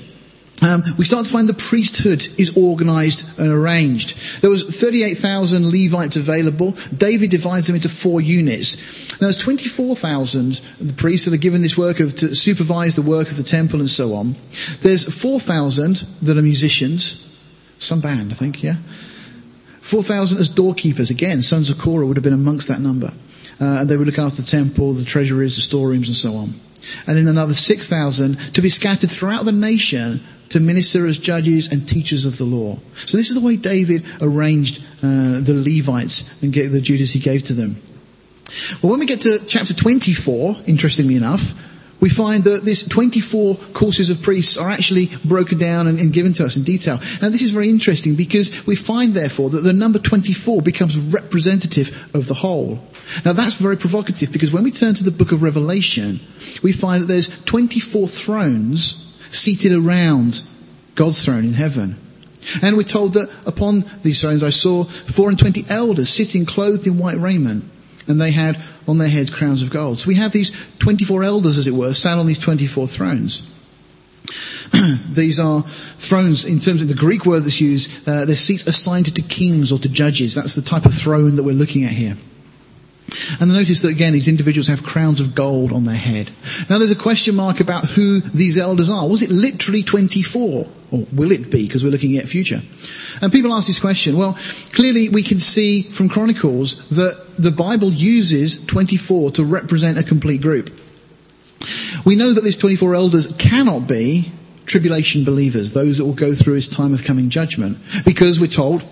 [0.64, 4.42] Um, we start to find the priesthood is organized and arranged.
[4.42, 6.72] There was 38,000 Levites available.
[6.96, 9.22] David divides them into four units.
[9.22, 13.30] Now there's 24,000 the priests that are given this work of to supervise the work
[13.30, 14.36] of the temple and so on.
[14.82, 17.24] There's 4,000 that are musicians.
[17.78, 18.78] Some band, I think, yeah.
[19.82, 21.12] 4,000 as doorkeepers.
[21.12, 23.14] Again, sons of Korah would have been amongst that number.
[23.62, 26.54] Uh, and they would look after the temple, the treasuries, the storerooms, and so on.
[27.08, 30.20] And then another 6,000 to be scattered throughout the nation
[30.50, 32.78] to minister as judges and teachers of the law.
[32.96, 37.44] So this is the way David arranged uh, the Levites and the duties he gave
[37.44, 37.76] to them.
[38.82, 41.67] Well, when we get to chapter 24, interestingly enough,
[42.00, 46.34] we find that these 24 courses of priests are actually broken down and, and, given
[46.34, 46.98] to us in detail.
[47.22, 52.12] Now, this is very interesting because we find, therefore, that the number 24 becomes representative
[52.14, 52.84] of the whole.
[53.26, 56.20] Now, that's very provocative because when we turn to the book of Revelation,
[56.62, 60.42] we find that there's 24 thrones seated around
[60.96, 61.96] God's throne in heaven.
[62.62, 66.88] And we're told that upon these thrones I saw four and twenty elders sitting clothed
[66.88, 67.66] in white raiment,
[68.08, 69.98] and they had on their heads crowns of gold.
[69.98, 73.54] So we have these 24 elders, as it were, sat on these 24 thrones.
[75.14, 79.14] these are thrones, in terms of the Greek word that's used, uh, they're seats assigned
[79.14, 80.36] to kings or to judges.
[80.36, 82.18] That's the type of throne that we're looking at here.
[83.40, 86.32] And notice that again, these individuals have crowns of gold on their head.
[86.70, 89.08] Now there's a question mark about who these elders are.
[89.08, 90.68] Was it literally 24?
[90.90, 91.68] Or will it be?
[91.68, 92.62] Because we're looking at future.
[93.22, 94.18] And people ask this question.
[94.18, 94.38] Well,
[94.74, 100.42] clearly we can see from Chronicles that the Bible uses 24 to represent a complete
[100.42, 100.70] group.
[102.06, 104.32] We know that these 24 elders cannot be
[104.66, 108.86] tribulation believers, those that will go through his time of coming judgment, because we're told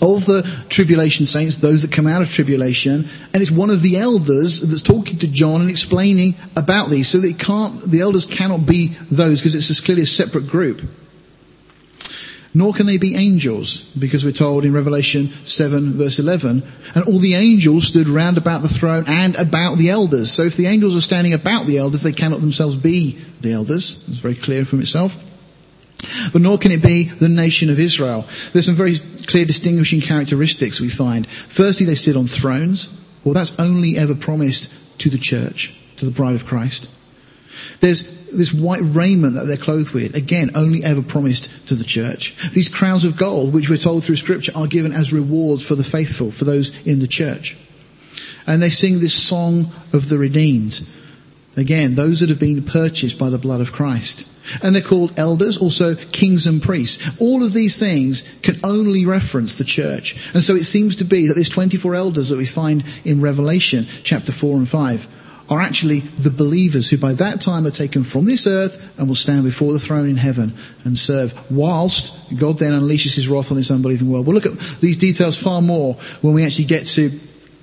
[0.00, 3.96] of the tribulation saints, those that come out of tribulation, and it's one of the
[3.96, 8.66] elders that's talking to John and explaining about these, so that can't, the elders cannot
[8.66, 10.82] be those because it's clearly a separate group.
[12.54, 16.62] Nor can they be angels, because we're told in Revelation 7 verse 11,
[16.94, 20.32] and all the angels stood round about the throne and about the elders.
[20.32, 24.08] So if the angels are standing about the elders, they cannot themselves be the elders.
[24.08, 25.24] It's very clear from itself.
[26.32, 28.22] But nor can it be the nation of Israel.
[28.52, 28.94] There's some very
[29.26, 31.26] clear distinguishing characteristics we find.
[31.26, 32.94] Firstly, they sit on thrones.
[33.24, 36.94] Well, that's only ever promised to the church, to the bride of Christ.
[37.80, 42.36] There's this white raiment that they're clothed with, again, only ever promised to the church.
[42.50, 45.84] These crowns of gold, which we're told through scripture, are given as rewards for the
[45.84, 47.56] faithful, for those in the church.
[48.46, 50.80] And they sing this song of the redeemed.
[51.56, 54.26] Again, those that have been purchased by the blood of Christ.
[54.62, 57.20] And they're called elders, also kings and priests.
[57.20, 60.32] All of these things can only reference the church.
[60.34, 63.84] And so it seems to be that these 24 elders that we find in Revelation
[64.02, 65.08] chapter 4 and 5
[65.50, 69.14] are actually the believers who by that time are taken from this earth and will
[69.14, 70.52] stand before the throne in heaven
[70.84, 74.26] and serve whilst God then unleashes his wrath on this unbelieving world.
[74.26, 77.10] We'll look at these details far more when we actually get to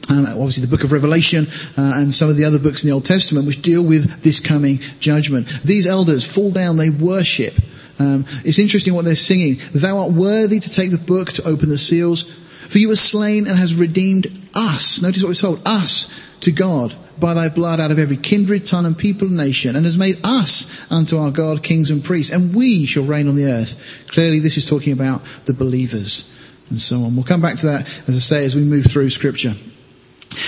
[0.09, 1.45] um, obviously the book of Revelation
[1.77, 4.39] uh, and some of the other books in the Old Testament which deal with this
[4.39, 5.47] coming judgment.
[5.63, 7.53] These elders fall down, they worship.
[7.99, 9.55] Um, it's interesting what they're singing.
[9.73, 13.47] Thou art worthy to take the book, to open the seals, for you were slain
[13.47, 15.01] and has redeemed us.
[15.01, 18.85] Notice what we're told, us to God by thy blood out of every kindred, tongue
[18.85, 22.53] and people and nation, and has made us unto our God kings and priests, and
[22.53, 24.07] we shall reign on the earth.
[24.11, 26.31] Clearly this is talking about the believers
[26.69, 27.15] and so on.
[27.15, 29.53] We'll come back to that, as I say, as we move through scripture.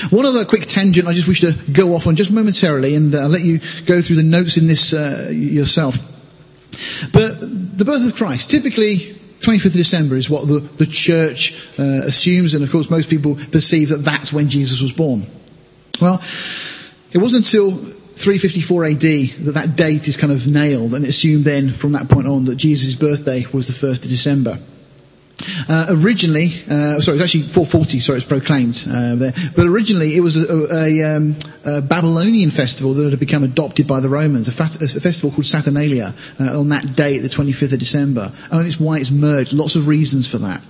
[0.10, 3.20] One other quick tangent I just wish to go off on just momentarily, and uh,
[3.20, 5.98] I'll let you go through the notes in this uh, yourself.
[7.12, 12.02] But the birth of Christ, typically 25th of December is what the, the church uh,
[12.06, 15.24] assumes, and of course most people perceive that that's when Jesus was born.
[16.02, 16.22] Well,
[17.12, 21.70] it wasn't until 354 AD that that date is kind of nailed, and assumed then
[21.70, 24.60] from that point on that Jesus' birthday was the 1st of December.
[25.70, 29.34] Uh, originally, uh, sorry, it was actually 440, sorry, it's proclaimed uh, there.
[29.56, 31.36] But originally, it was a, a, um,
[31.66, 35.46] a, Babylonian festival that had become adopted by the Romans, a, fat, a festival called
[35.46, 38.32] Saturnalia uh, on that date, the 25th of December.
[38.52, 39.54] And it's why it's merged.
[39.54, 40.62] Lots of reasons for that.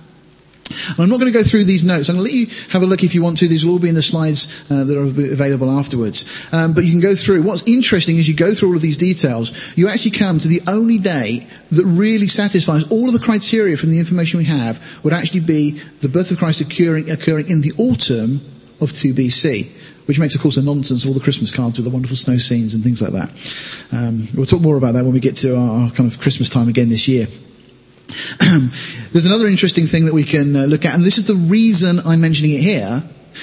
[0.70, 2.08] And I'm not going to go through these notes.
[2.08, 3.48] I'm going to let you have a look if you want to.
[3.48, 6.48] These will all be in the slides uh, that are available afterwards.
[6.52, 7.42] Um, but you can go through.
[7.42, 10.60] What's interesting is you go through all of these details, you actually come to the
[10.66, 15.12] only day that really satisfies all of the criteria from the information we have would
[15.12, 18.40] actually be the birth of Christ occurring, occurring in the autumn
[18.80, 19.74] of 2 BC
[20.08, 22.38] which makes, of course, a nonsense of all the Christmas cards with the wonderful snow
[22.38, 23.28] scenes and things like that.
[23.92, 26.66] Um, we'll talk more about that when we get to our kind of Christmas time
[26.66, 27.26] again this year.
[29.12, 32.00] There's another interesting thing that we can uh, look at, and this is the reason
[32.06, 33.02] I'm mentioning it here,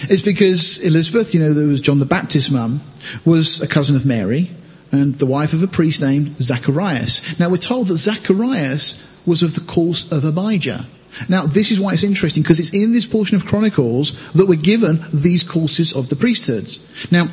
[0.09, 2.81] is because Elizabeth, you know, there was John the Baptist's mum,
[3.25, 4.49] was a cousin of Mary,
[4.91, 7.39] and the wife of a priest named Zacharias.
[7.39, 10.85] Now we're told that Zacharias was of the course of Abijah.
[11.29, 14.55] Now this is why it's interesting, because it's in this portion of Chronicles that we're
[14.59, 17.11] given these courses of the priesthoods.
[17.11, 17.27] Now,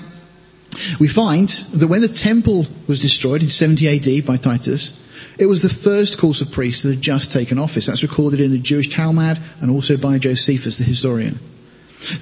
[0.99, 5.02] we find that when the temple was destroyed in 70 AD by Titus,
[5.39, 7.87] It was the first course of priests that had just taken office.
[7.87, 11.39] That's recorded in the Jewish Talmud and also by Josephus, the historian.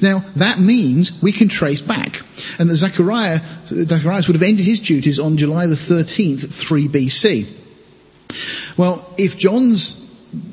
[0.03, 2.21] Now, that means we can trace back.
[2.59, 8.79] And that Zechariah, Zacharias would have ended his duties on July the 13th, 3 BC.
[8.79, 10.01] Well, if John's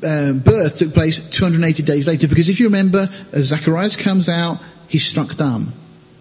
[0.04, 4.58] um, birth took place 280 days later, because if you remember, as Zacharias comes out,
[4.88, 5.72] he's struck dumb.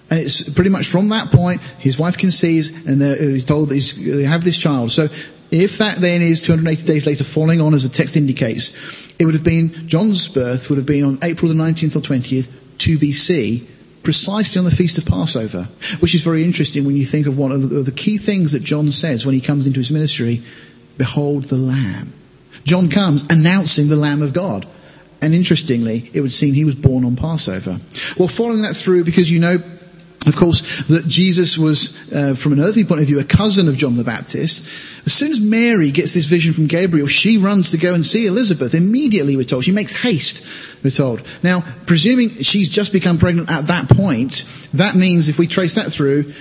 [0.10, 3.76] And it's pretty much from that point, his wife conceives and uh, he's told that
[3.76, 4.92] he's, they have this child.
[4.92, 5.08] So
[5.52, 9.34] if that then is 280 days later falling on as the text indicates, it would
[9.34, 14.04] have been, John's birth would have been on April the 19th or 20th, 2 BC,
[14.04, 15.64] precisely on the Feast of Passover,
[16.00, 18.92] which is very interesting when you think of one of the key things that John
[18.92, 20.42] says when he comes into his ministry,
[20.98, 22.14] behold the Lamb.
[22.64, 24.66] John comes announcing the Lamb of God.
[25.20, 27.80] And interestingly, it would seem he was born on Passover.
[28.20, 29.58] Well, following that through, because you know
[30.28, 33.78] of course, that Jesus was, uh, from an earthly point of view, a cousin of
[33.78, 34.66] John the Baptist.
[35.06, 38.26] As soon as Mary gets this vision from Gabriel, she runs to go and see
[38.26, 38.76] Elizabeth.
[38.76, 39.64] Immediately, we're told.
[39.64, 41.22] She makes haste, we're told.
[41.44, 45.92] Now, presuming she's just become pregnant at that point, that means if we trace that
[45.92, 46.34] through,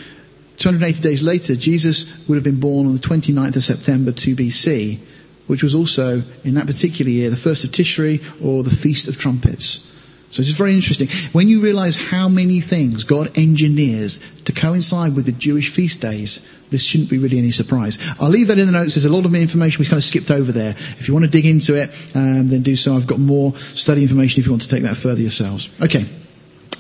[0.57, 4.99] 280 days later, Jesus would have been born on the 29th of September 2 BC,
[5.47, 9.17] which was also, in that particular year, the first of Tishri or the Feast of
[9.19, 9.96] Trumpets.
[10.37, 11.09] So it's very interesting.
[11.33, 16.69] When you realize how many things God engineers to coincide with the Jewish feast days,
[16.69, 18.15] this shouldn't be really any surprise.
[18.21, 18.97] I'll leave that in the notes.
[18.97, 20.73] There's a lot of information we kind of skipped over there.
[20.73, 22.93] If you want to dig into it, um, then do so.
[22.93, 25.75] I've got more study information if you want to take that further yourselves.
[25.83, 26.05] Okay,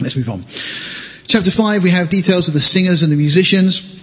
[0.02, 0.44] let's move on.
[1.26, 3.94] Chapter 5, we have details of the singers and the musicians.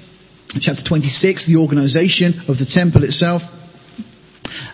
[0.60, 3.63] Chapter 26, the organization of the temple itself.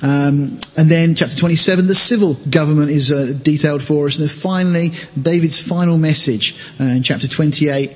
[0.01, 4.17] Um, and then chapter 27, the civil government is uh, detailed for us.
[4.17, 4.91] And then finally,
[5.21, 7.95] David's final message uh, in chapter 28.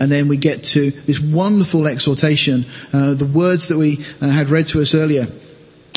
[0.00, 4.48] And then we get to this wonderful exhortation, uh, the words that we uh, had
[4.48, 5.26] read to us earlier.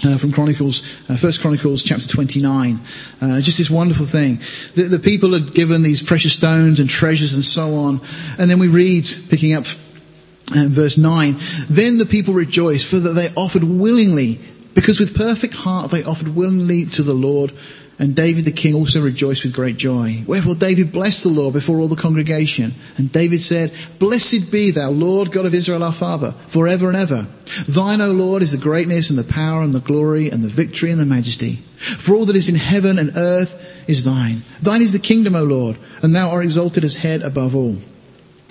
[0.06, 2.78] Uh, from Chronicles, uh, First Chronicles, chapter 29.
[3.22, 4.36] Uh, just this wonderful thing.
[4.76, 8.01] The, the, people had given these precious stones and treasures and so on.
[8.38, 11.36] And then we read, picking up uh, verse 9,
[11.70, 14.39] Then the people rejoiced, for that they offered willingly
[14.76, 17.51] because with perfect heart they offered willingly to the Lord,
[17.99, 20.24] and David the king also rejoiced with great joy.
[20.26, 22.71] Wherefore David blessed the Lord before all the congregation.
[22.97, 27.28] And David said, Blessed be thou, Lord God of Israel our Father, forever and ever.
[27.67, 30.91] Thine, O Lord, is the greatness and the power and the glory and the victory
[30.91, 31.53] and the majesty.
[31.78, 34.41] For all that is in heaven and earth is thine.
[34.61, 37.78] Thine is the kingdom, O Lord, and thou art exalted as head above all.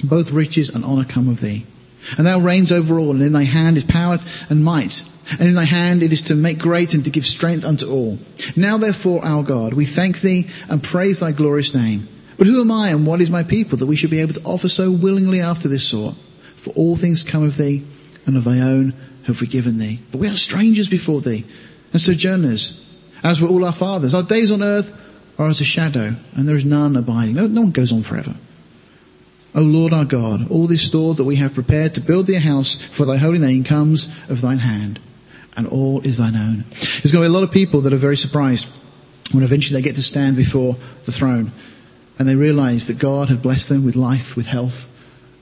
[0.05, 1.67] Both riches and honour come of thee.
[2.17, 4.19] And thou reigns over all, and in thy hand is power
[4.49, 4.91] and might
[5.31, 8.19] and in thy hand it is to make great and to give strength unto all.
[8.57, 12.09] Now therefore, our God, we thank thee and praise thy glorious name.
[12.39, 14.45] But who am I and what is my people that we should be able to
[14.45, 16.15] offer so willingly after this sort?
[16.57, 17.83] For all things come of thee,
[18.27, 18.95] and of thy own
[19.27, 20.01] have we given thee.
[20.11, 21.45] For we are strangers before thee,
[21.93, 22.79] and sojourners,
[23.23, 24.15] as were all our fathers.
[24.15, 24.99] Our days on earth
[25.39, 27.35] are as a shadow, and there is none abiding.
[27.35, 28.35] No, no one goes on forever.
[29.55, 32.41] O Lord our God, all this store that we have prepared to build thee a
[32.41, 34.99] house for thy holy name comes of thine hand
[35.57, 36.65] and all is thine own.
[36.71, 38.69] There's going to be a lot of people that are very surprised
[39.33, 40.75] when eventually they get to stand before
[41.05, 41.53] the throne
[42.19, 44.99] and they realize that God had blessed them with life, with health,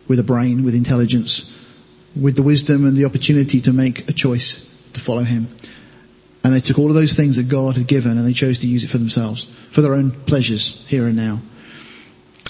[0.09, 1.57] with a brain, with intelligence,
[2.21, 5.49] with the wisdom and the opportunity to make a choice to follow Him.
[6.43, 8.67] And they took all of those things that God had given and they chose to
[8.67, 11.41] use it for themselves, for their own pleasures here and now.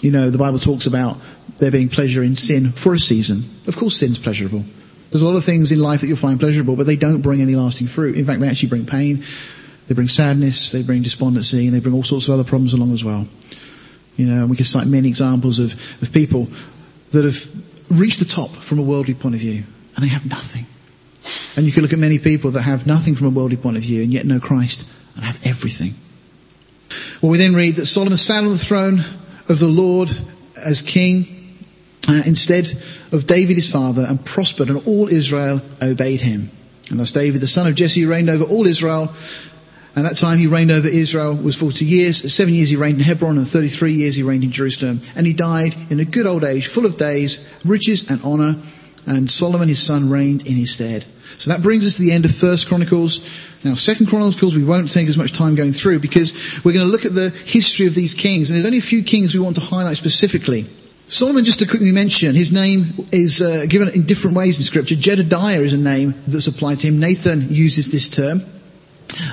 [0.00, 1.18] You know, the Bible talks about
[1.58, 3.42] there being pleasure in sin for a season.
[3.66, 4.64] Of course, sin's pleasurable.
[5.10, 7.40] There's a lot of things in life that you'll find pleasurable, but they don't bring
[7.40, 8.16] any lasting fruit.
[8.16, 9.24] In fact, they actually bring pain,
[9.88, 12.92] they bring sadness, they bring despondency, and they bring all sorts of other problems along
[12.92, 13.26] as well.
[14.16, 16.46] You know, and we can cite many examples of, of people
[17.10, 19.64] that have reached the top from a worldly point of view,
[19.96, 20.66] and they have nothing.
[21.56, 23.82] And you can look at many people that have nothing from a worldly point of
[23.82, 25.94] view, and yet know Christ and have everything.
[27.20, 29.00] Well, we then read that Solomon sat on the throne
[29.48, 30.08] of the Lord
[30.56, 31.39] as king
[32.08, 32.70] uh, instead
[33.12, 36.50] of David his father and prospered, and all Israel obeyed him.
[36.90, 39.12] And thus David, the son of Jesse, reigned over all Israel.
[39.96, 42.32] And that time he reigned over Israel was 40 years.
[42.32, 45.00] Seven years he reigned in Hebron, and 33 years he reigned in Jerusalem.
[45.16, 48.56] And he died in a good old age, full of days, riches and honor.
[49.06, 51.04] And Solomon his son reigned in his stead.
[51.38, 53.20] So that brings us to the end of First Chronicles.
[53.64, 56.90] Now, Second Chronicles we won't take as much time going through because we're going to
[56.90, 58.50] look at the history of these kings.
[58.50, 60.66] And there's only a few kings we want to highlight specifically.
[61.10, 64.94] Solomon, just to quickly mention, his name is uh, given in different ways in Scripture.
[64.94, 67.00] Jedediah is a name that's applied to him.
[67.00, 68.40] Nathan uses this term.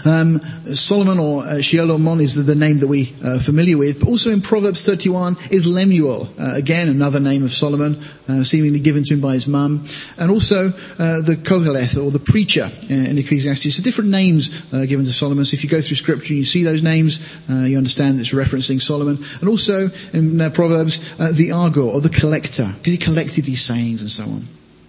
[0.06, 0.40] Um,
[0.74, 4.42] Solomon or uh, is the, the, name that we are familiar with, but also in
[4.42, 7.98] Proverbs 31 is Lemuel, uh, again another name of Solomon,
[8.30, 9.84] uh, seemingly given to him by his mum,
[10.18, 13.76] and also uh, the Koheleth or the preacher uh, in Ecclesiastes.
[13.76, 15.46] So different names uh, given to Solomon.
[15.46, 17.20] So if you go through Scripture and you see those names,
[17.50, 19.18] you understand it's referencing Solomon.
[19.40, 24.10] And also in Proverbs, the Agur or the collector, because he collected these sayings and
[24.10, 24.42] so on.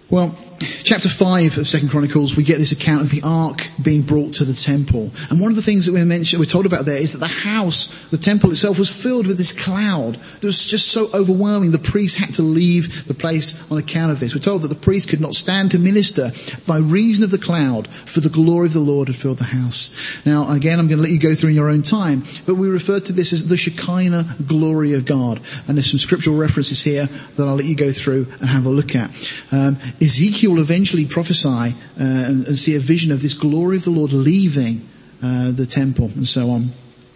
[0.09, 4.33] Well, chapter 5 of Second Chronicles, we get this account of the ark being brought
[4.35, 5.11] to the temple.
[5.29, 7.49] And one of the things that we mentioned, we're told about there is that the
[7.49, 10.15] house, the temple itself was filled with this cloud.
[10.15, 11.71] It was just so overwhelming.
[11.71, 14.35] The priests had to leave the place on account of this.
[14.35, 16.31] We're told that the priests could not stand to minister
[16.67, 20.25] by reason of the cloud, for the glory of the Lord had filled the house.
[20.25, 22.69] Now, again, I'm going to let you go through in your own time, but we
[22.69, 25.39] refer to this as the Shekinah glory of God.
[25.67, 28.69] And there's some scriptural references here that I'll let you go through and have a
[28.69, 29.09] look at.
[29.51, 33.91] Um, Ezekiel eventually prophesy uh, and, and, see a vision of this glory of the
[33.91, 34.81] Lord leaving
[35.23, 36.69] uh, the temple and so on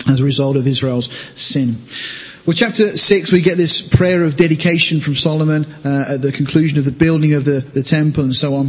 [0.08, 1.76] as a result of Israel's sin.
[2.46, 6.78] Well, chapter 6, we get this prayer of dedication from Solomon uh, at the conclusion
[6.78, 8.68] of the building of the, the temple and so on.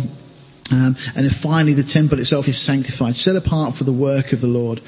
[0.72, 4.40] Um, and then finally, the temple itself is sanctified, set apart for the work of
[4.40, 4.80] the Lord.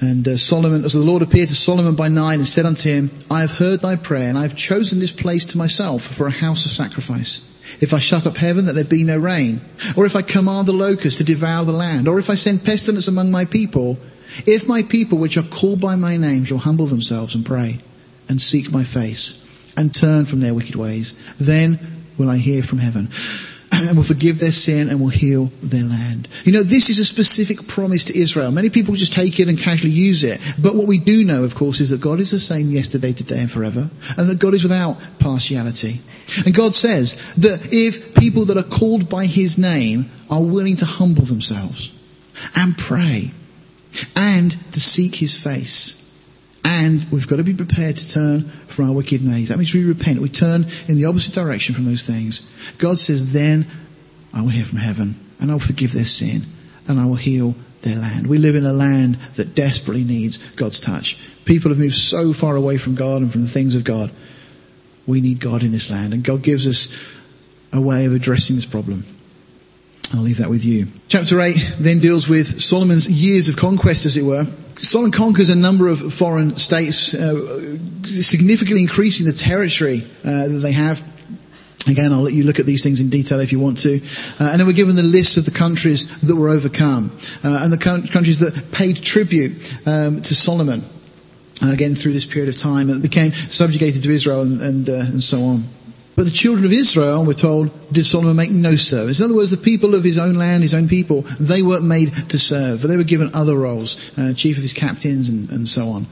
[0.00, 3.10] And uh, Solomon, so the Lord appeared to Solomon by night and said unto him,
[3.30, 6.32] I have heard thy prayer, and I have chosen this place to myself for a
[6.32, 7.53] house of sacrifice.
[7.80, 9.60] If I shut up heaven that there be no rain,
[9.96, 13.08] or if I command the locusts to devour the land, or if I send pestilence
[13.08, 13.98] among my people,
[14.46, 17.80] if my people which are called by my name shall humble themselves and pray,
[18.28, 19.40] and seek my face,
[19.76, 21.78] and turn from their wicked ways, then
[22.16, 23.08] will I hear from heaven
[23.82, 26.28] and will forgive their sin and will heal their land.
[26.44, 28.50] You know, this is a specific promise to Israel.
[28.50, 30.40] Many people just take it and casually use it.
[30.60, 33.40] But what we do know, of course, is that God is the same yesterday, today,
[33.40, 36.00] and forever, and that God is without partiality.
[36.46, 40.86] And God says that if people that are called by His name are willing to
[40.86, 41.92] humble themselves
[42.56, 43.30] and pray
[44.16, 46.00] and to seek His face,
[46.64, 49.48] and we've got to be prepared to turn from our wicked ways.
[49.48, 50.20] That means we repent.
[50.20, 52.50] We turn in the opposite direction from those things.
[52.78, 53.66] God says, then
[54.34, 56.42] I will hear from heaven and I will forgive their sin
[56.88, 58.26] and I will heal their land.
[58.26, 61.18] We live in a land that desperately needs God's touch.
[61.44, 64.10] People have moved so far away from God and from the things of God.
[65.06, 67.14] We need God in this land and God gives us
[67.72, 69.04] a way of addressing this problem.
[70.12, 70.86] I'll leave that with you.
[71.08, 74.46] Chapter 8 then deals with Solomon's years of conquest, as it were.
[74.76, 80.72] Solomon conquers a number of foreign states, uh, significantly increasing the territory uh, that they
[80.72, 81.02] have.
[81.86, 83.96] Again, I'll let you look at these things in detail if you want to.
[84.40, 87.12] Uh, and then we're given the list of the countries that were overcome
[87.44, 89.52] uh, and the countries that paid tribute
[89.86, 90.82] um, to Solomon.
[91.62, 94.94] Uh, again, through this period of time, and became subjugated to Israel and, and, uh,
[94.94, 95.64] and so on.
[96.16, 99.18] But the children of Israel, we're told, did Solomon make no service.
[99.18, 102.12] In other words, the people of his own land, his own people, they weren't made
[102.30, 105.68] to serve, but they were given other roles, uh, chief of his captains and, and,
[105.68, 106.06] so on.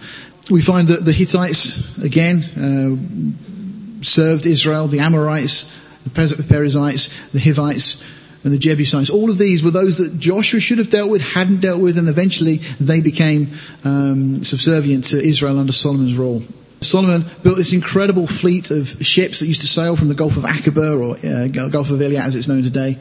[0.50, 5.70] We find that the Hittites, again, uh, served Israel, the Amorites,
[6.02, 8.02] the Perizzites, the Hivites,
[8.42, 9.08] and the Jebusites.
[9.08, 12.08] All of these were those that Joshua should have dealt with, hadn't dealt with, and
[12.08, 13.52] eventually they became
[13.84, 16.42] um, subservient to Israel under Solomon's rule.
[16.82, 20.44] Solomon built this incredible fleet of ships that used to sail from the Gulf of
[20.44, 22.98] Aqaba or uh, Gulf of Eilat as it's known today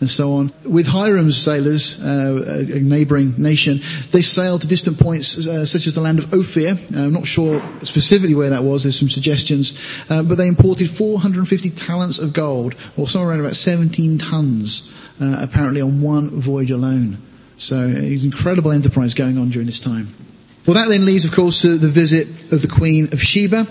[0.00, 0.52] and so on.
[0.64, 3.78] With Hiram's sailors, uh, a neighboring nation,
[4.10, 6.70] they sailed to distant points uh, such as the land of Ophir.
[6.70, 10.88] Uh, I'm not sure specifically where that was, there's some suggestions, uh, but they imported
[10.90, 16.70] 450 talents of gold or somewhere around about 17 tons uh, apparently on one voyage
[16.70, 17.18] alone.
[17.56, 20.08] So it's an incredible enterprise going on during this time.
[20.70, 23.66] Well, that then leads, of course, to the visit of the Queen of Sheba.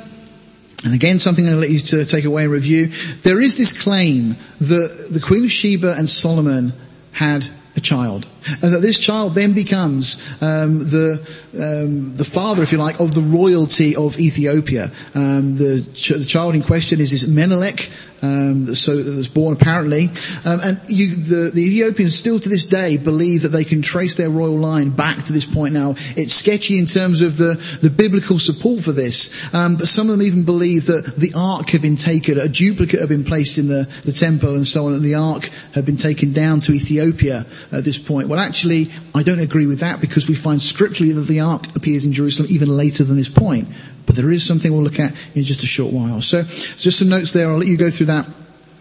[0.83, 2.87] And again, something I'm going to let you to take away and review.
[3.21, 6.73] There is this claim that the Queen of Sheba and Solomon
[7.13, 7.47] had
[7.77, 8.27] a child.
[8.61, 11.21] And that this child then becomes um, the,
[11.53, 14.91] um, the father, if you like, of the royalty of Ethiopia.
[15.15, 17.89] Um, the, ch- the, child in question is this Menelik,
[18.21, 20.07] um, so that was born apparently.
[20.45, 24.15] Um, and you, the, the, Ethiopians still to this day believe that they can trace
[24.15, 25.73] their royal line back to this point.
[25.73, 30.07] Now, it's sketchy in terms of the, the biblical support for this, um, but some
[30.09, 33.57] of them even believe that the ark had been taken, a duplicate had been placed
[33.57, 36.73] in the, the temple and so on, and the ark had been taken down to
[36.73, 38.27] Ethiopia at this point.
[38.27, 42.05] Well, actually, I don't agree with that because we find scripturally that the ark appears
[42.05, 43.67] in Jerusalem even later than this point.
[44.09, 46.19] But there is something we'll look at in just a short while.
[46.19, 47.47] So, just some notes there.
[47.47, 48.27] I'll let you go through that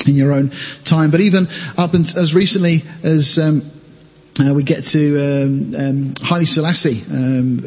[0.06, 0.48] in your own
[0.84, 1.10] time.
[1.10, 3.60] But even up and as recently as um,
[4.40, 7.58] uh, we get to um, um, Haile Selassie, um,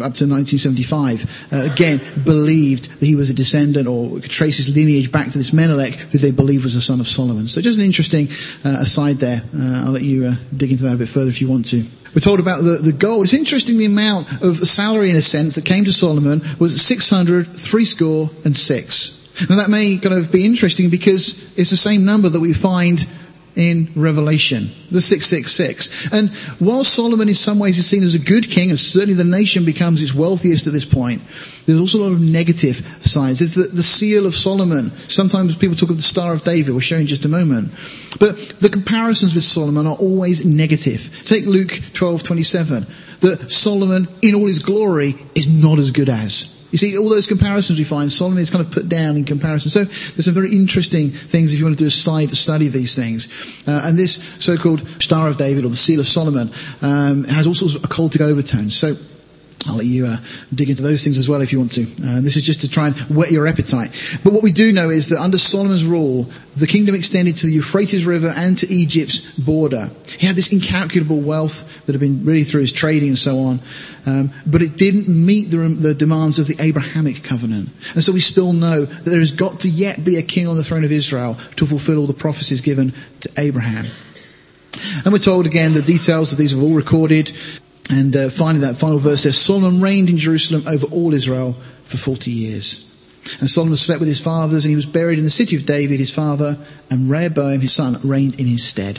[0.00, 1.48] up to 1975.
[1.52, 5.36] Uh, again, believed that he was a descendant or could trace his lineage back to
[5.36, 7.46] this Menelik, who they believe was the son of Solomon.
[7.46, 8.28] So just an interesting
[8.64, 9.42] uh, aside there.
[9.54, 11.84] Uh, I'll let you uh, dig into that a bit further if you want to.
[12.14, 13.22] We're told about the, the goal.
[13.22, 17.46] It's interesting the amount of salary, in a sense, that came to Solomon was 600,
[17.46, 19.22] three score, and six.
[19.48, 22.98] Now that may kind of be interesting because it's the same number that we find
[23.54, 26.12] in Revelation, the 666.
[26.12, 29.24] And while Solomon in some ways is seen as a good king, and certainly the
[29.24, 31.22] nation becomes its wealthiest at this point,
[31.66, 33.40] there's also a lot of negative signs.
[33.40, 34.90] There's the, the seal of Solomon.
[35.08, 37.70] Sometimes people talk of the Star of David, we'll show in just a moment.
[38.18, 41.22] But the comparisons with Solomon are always negative.
[41.24, 42.86] Take Luke 12, 27.
[43.20, 46.61] That Solomon, in all his glory, is not as good as.
[46.72, 49.70] You see, all those comparisons we find, Solomon is kind of put down in comparison.
[49.70, 52.66] So there's some very interesting things if you want to do a slide to study
[52.66, 53.62] of these things.
[53.68, 56.50] Uh, and this so-called Star of David or the Seal of Solomon
[56.80, 58.74] um, has all sorts of occultic overtones.
[58.74, 58.96] So
[59.68, 60.16] I'll let you uh,
[60.52, 61.82] dig into those things as well if you want to.
[61.82, 63.90] Uh, this is just to try and whet your appetite.
[64.24, 66.24] But what we do know is that under Solomon's rule,
[66.56, 69.90] the kingdom extended to the Euphrates River and to Egypt's border.
[70.18, 73.60] He had this incalculable wealth that had been really through his trading and so on,
[74.06, 77.68] um, but it didn't meet the, the demands of the Abrahamic covenant.
[77.94, 80.56] And so we still know that there has got to yet be a king on
[80.56, 83.86] the throne of Israel to fulfill all the prophecies given to Abraham.
[85.04, 87.32] And we're told again the details of these are all recorded.
[87.92, 91.98] And uh, finally, that final verse says, Solomon reigned in Jerusalem over all Israel for
[91.98, 92.88] 40 years.
[93.38, 96.00] And Solomon slept with his fathers, and he was buried in the city of David,
[96.00, 96.56] his father,
[96.90, 98.98] and Rehoboam, his son, reigned in his stead.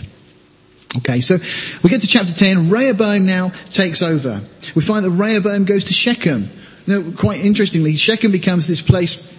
[0.98, 1.38] Okay, so
[1.82, 2.70] we get to chapter 10.
[2.70, 4.39] Rehoboam now takes over.
[4.76, 6.52] We find that Rehoboam goes to Shechem.
[6.86, 9.33] Now, quite interestingly, Shechem becomes this place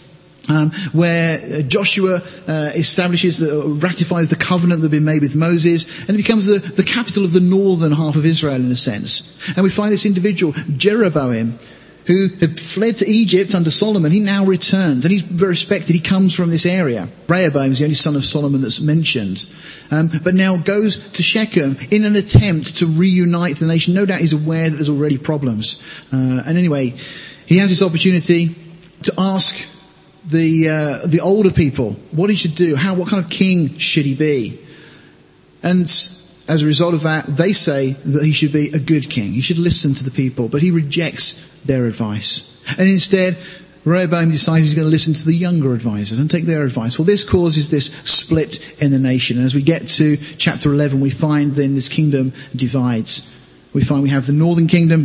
[0.48, 5.36] um, where uh, Joshua uh, establishes, the, ratifies the covenant that had been made with
[5.36, 8.76] Moses, and it becomes the, the capital of the northern half of Israel in a
[8.76, 9.56] sense.
[9.56, 11.58] And we find this individual, Jeroboam,
[12.06, 15.94] who had fled to Egypt under Solomon, he now returns, and he's very respected.
[15.94, 17.08] He comes from this area.
[17.28, 19.46] Rehoboam is the only son of Solomon that's mentioned,
[19.90, 23.94] um, but now goes to Shechem in an attempt to reunite the nation.
[23.94, 25.82] No doubt he's aware that there's already problems.
[26.12, 26.92] Uh, and anyway,
[27.46, 28.48] he has this opportunity
[29.04, 29.73] to ask
[30.26, 34.04] the, uh, the older people what he should do, how, what kind of king should
[34.04, 34.58] he be.
[35.62, 39.32] And as a result of that, they say that he should be a good king.
[39.32, 42.50] He should listen to the people, but he rejects their advice.
[42.78, 43.36] And instead,
[43.84, 46.98] Rehoboam decides he's going to listen to the younger advisors and take their advice.
[46.98, 49.36] Well, this causes this split in the nation.
[49.36, 53.30] And as we get to chapter 11, we find then this kingdom divides.
[53.74, 55.04] We find we have the northern kingdom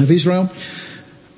[0.00, 0.50] of Israel,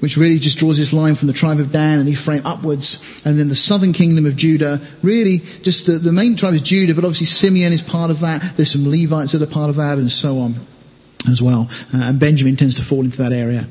[0.04, 3.22] which really just draws this line from the tribe of Dan and Ephraim upwards.
[3.24, 6.94] And then the southern kingdom of Judah, really just the, the main tribe is Judah,
[6.94, 8.42] but obviously Simeon is part of that.
[8.54, 10.56] There's some Levites that are part of that and so on
[11.26, 11.70] as well.
[11.94, 13.66] Uh, and Benjamin tends to fall into that area.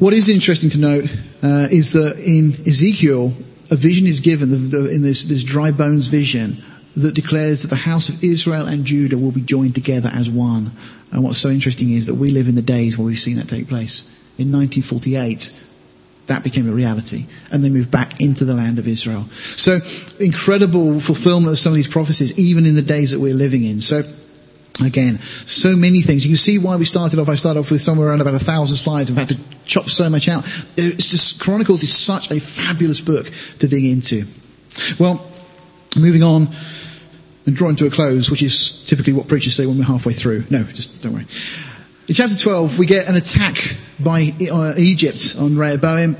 [0.00, 1.04] What is interesting to note
[1.44, 3.32] uh, is that in Ezekiel,
[3.70, 6.64] a vision is given the, the, in this, this dry bones vision
[6.96, 10.72] that declares that the house of Israel and Judah will be joined together as one.
[11.12, 13.48] And what's so interesting is that we live in the days where we've seen that
[13.48, 15.64] take place in 1948,
[16.28, 17.24] that became a reality.
[17.52, 19.22] And they moved back into the land of Israel.
[19.32, 19.80] So
[20.20, 23.80] incredible fulfillment of some of these prophecies, even in the days that we're living in.
[23.80, 24.02] So
[24.84, 26.24] again, so many things.
[26.24, 27.28] You can see why we started off.
[27.28, 29.10] I started off with somewhere around about a thousand slides.
[29.10, 30.44] We've had to chop so much out.
[30.76, 34.24] It's just, Chronicles is such a fabulous book to dig into.
[35.00, 35.26] Well,
[35.96, 36.48] moving on
[37.46, 40.44] and drawing to a close, which is typically what preachers say when we're halfway through.
[40.50, 41.26] No, just don't worry.
[42.08, 43.58] In chapter 12, we get an attack
[44.00, 46.16] by uh, Egypt on Rehoboam.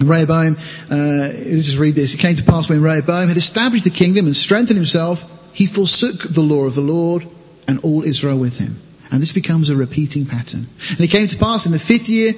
[0.00, 0.56] Rehoboam,
[0.90, 2.14] uh, let's just read this.
[2.14, 6.22] It came to pass when Rehoboam had established the kingdom and strengthened himself, he forsook
[6.32, 7.26] the law of the Lord
[7.68, 8.80] and all Israel with him.
[9.12, 10.66] And this becomes a repeating pattern.
[10.88, 12.32] And it came to pass in the fifth year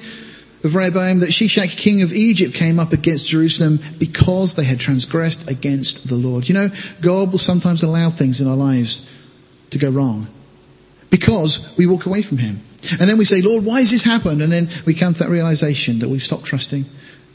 [0.65, 5.49] of Rehoboam that Shishak, king of Egypt, came up against Jerusalem because they had transgressed
[5.49, 6.49] against the Lord.
[6.49, 6.67] You know,
[6.99, 9.09] God will sometimes allow things in our lives
[9.69, 10.27] to go wrong
[11.09, 12.59] because we walk away from him.
[12.91, 14.41] And then we say, Lord, why has this happened?
[14.41, 16.85] And then we come to that realization that we've stopped trusting,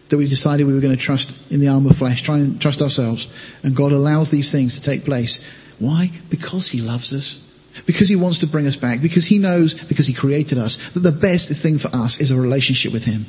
[0.08, 2.60] that we've decided we were going to trust in the arm of flesh, try and
[2.60, 3.32] trust ourselves.
[3.64, 5.46] And God allows these things to take place.
[5.78, 6.10] Why?
[6.28, 7.44] Because He loves us.
[7.86, 9.00] Because He wants to bring us back.
[9.00, 12.40] Because He knows, because He created us, that the best thing for us is a
[12.40, 13.26] relationship with Him.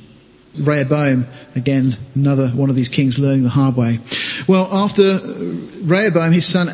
[0.59, 3.99] Rehoboam, again, another one of these kings learning the hard way.
[4.47, 5.19] Well, after
[5.83, 6.69] Rehoboam, his son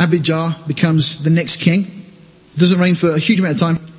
[0.00, 1.86] Abijah becomes the next king.
[2.56, 3.89] Doesn't reign for a huge amount of time.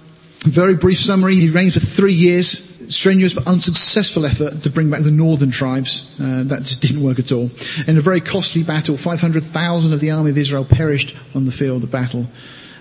[0.43, 1.35] Very brief summary.
[1.35, 2.69] He reigned for three years.
[2.93, 6.13] Strenuous but unsuccessful effort to bring back the northern tribes.
[6.19, 7.49] Uh, that just didn't work at all.
[7.87, 11.83] In a very costly battle, 500,000 of the army of Israel perished on the field
[11.83, 12.27] of battle.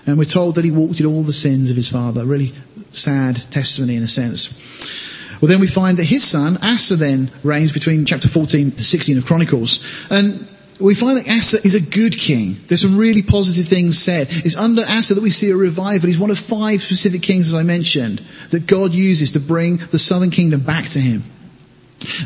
[0.05, 2.25] And we're told that he walked in all the sins of his father.
[2.25, 2.51] Really
[2.91, 5.39] sad testimony in a sense.
[5.39, 9.17] Well, then we find that his son, Asa, then reigns between chapter 14 to 16
[9.17, 10.07] of Chronicles.
[10.11, 10.47] And
[10.81, 12.57] we find that Asa is a good king.
[12.67, 14.27] There's some really positive things said.
[14.29, 16.07] It's under Asa that we see a revival.
[16.07, 18.19] He's one of five specific kings, as I mentioned,
[18.49, 21.23] that God uses to bring the southern kingdom back to him.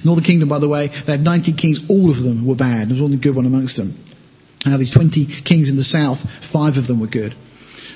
[0.03, 1.89] Northern kingdom, by the way, they had 19 kings.
[1.89, 2.87] All of them were bad.
[2.87, 3.93] There was only good one amongst them.
[4.65, 7.35] Now, these 20 kings in the south, five of them were good.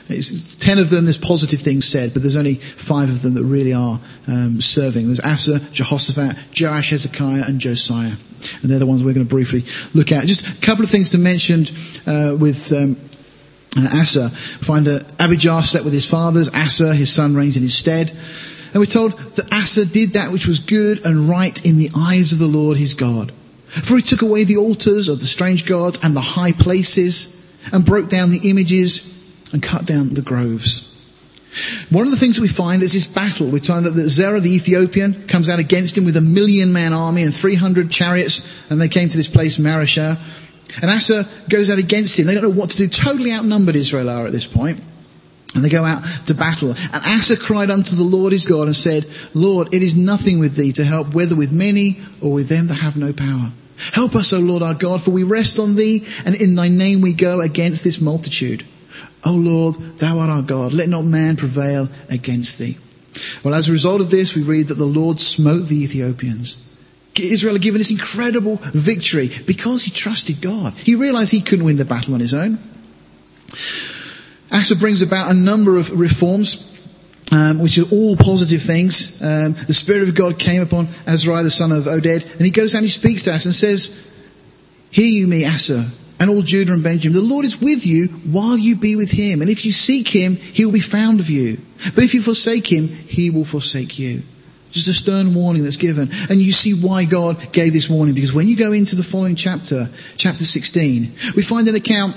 [0.10, 3.44] It's, ten of them, there's positive things said, but there's only five of them that
[3.44, 5.06] really are um, serving.
[5.06, 8.14] There's Asa, Jehoshaphat, Joash, Hezekiah, and Josiah.
[8.62, 9.64] And they're the ones we're going to briefly
[9.94, 10.26] look at.
[10.26, 11.62] Just a couple of things to mention
[12.08, 12.98] uh, with um,
[13.78, 14.24] uh, Asa.
[14.24, 16.50] We find that Abijah slept with his fathers.
[16.54, 18.10] Asa, his son, reigns in his stead.
[18.72, 22.34] And we're told that Asa did that which was good and right in the eyes
[22.34, 23.32] of the Lord his God.
[23.68, 27.86] For he took away the altars of the strange gods and the high places and
[27.86, 29.06] broke down the images
[29.54, 30.89] and cut down the groves.
[31.90, 33.50] One of the things we find is this battle.
[33.50, 37.24] We find that Zerah the Ethiopian comes out against him with a million man army
[37.24, 40.18] and 300 chariots, and they came to this place, Mareshah.
[40.82, 42.28] And Asa goes out against him.
[42.28, 42.88] They don't know what to do.
[42.88, 44.80] Totally outnumbered Israel are at this point.
[45.56, 46.70] And they go out to battle.
[46.70, 50.56] And Asa cried unto the Lord his God and said, Lord, it is nothing with
[50.56, 53.52] thee to help, whether with many or with them that have no power.
[53.94, 57.02] Help us, O Lord our God, for we rest on thee, and in thy name
[57.02, 58.64] we go against this multitude.
[59.26, 60.74] O Lord, thou art our God.
[60.74, 62.78] Let not man prevail against thee.
[63.44, 66.66] Well, as a result of this, we read that the Lord smote the Ethiopians.
[67.22, 70.74] Israel had given this incredible victory because he trusted God.
[70.74, 72.58] He realized he couldn't win the battle on his own.
[74.52, 76.66] Asa brings about a number of reforms,
[77.32, 79.22] um, which are all positive things.
[79.22, 82.74] Um, the Spirit of God came upon Azariah, the son of Oded, and he goes
[82.74, 84.06] and he speaks to Asa and says,
[84.92, 85.86] Hear you me, Asa,
[86.20, 87.16] and all Judah and Benjamin.
[87.16, 89.42] The Lord is with you while you be with him.
[89.42, 91.58] And if you seek him, he will be found of you.
[91.96, 94.22] But if you forsake him, he will forsake you.
[94.72, 96.10] Just a stern warning that's given.
[96.30, 98.14] And you see why God gave this warning.
[98.14, 101.02] Because when you go into the following chapter, chapter 16,
[101.36, 102.16] we find an account,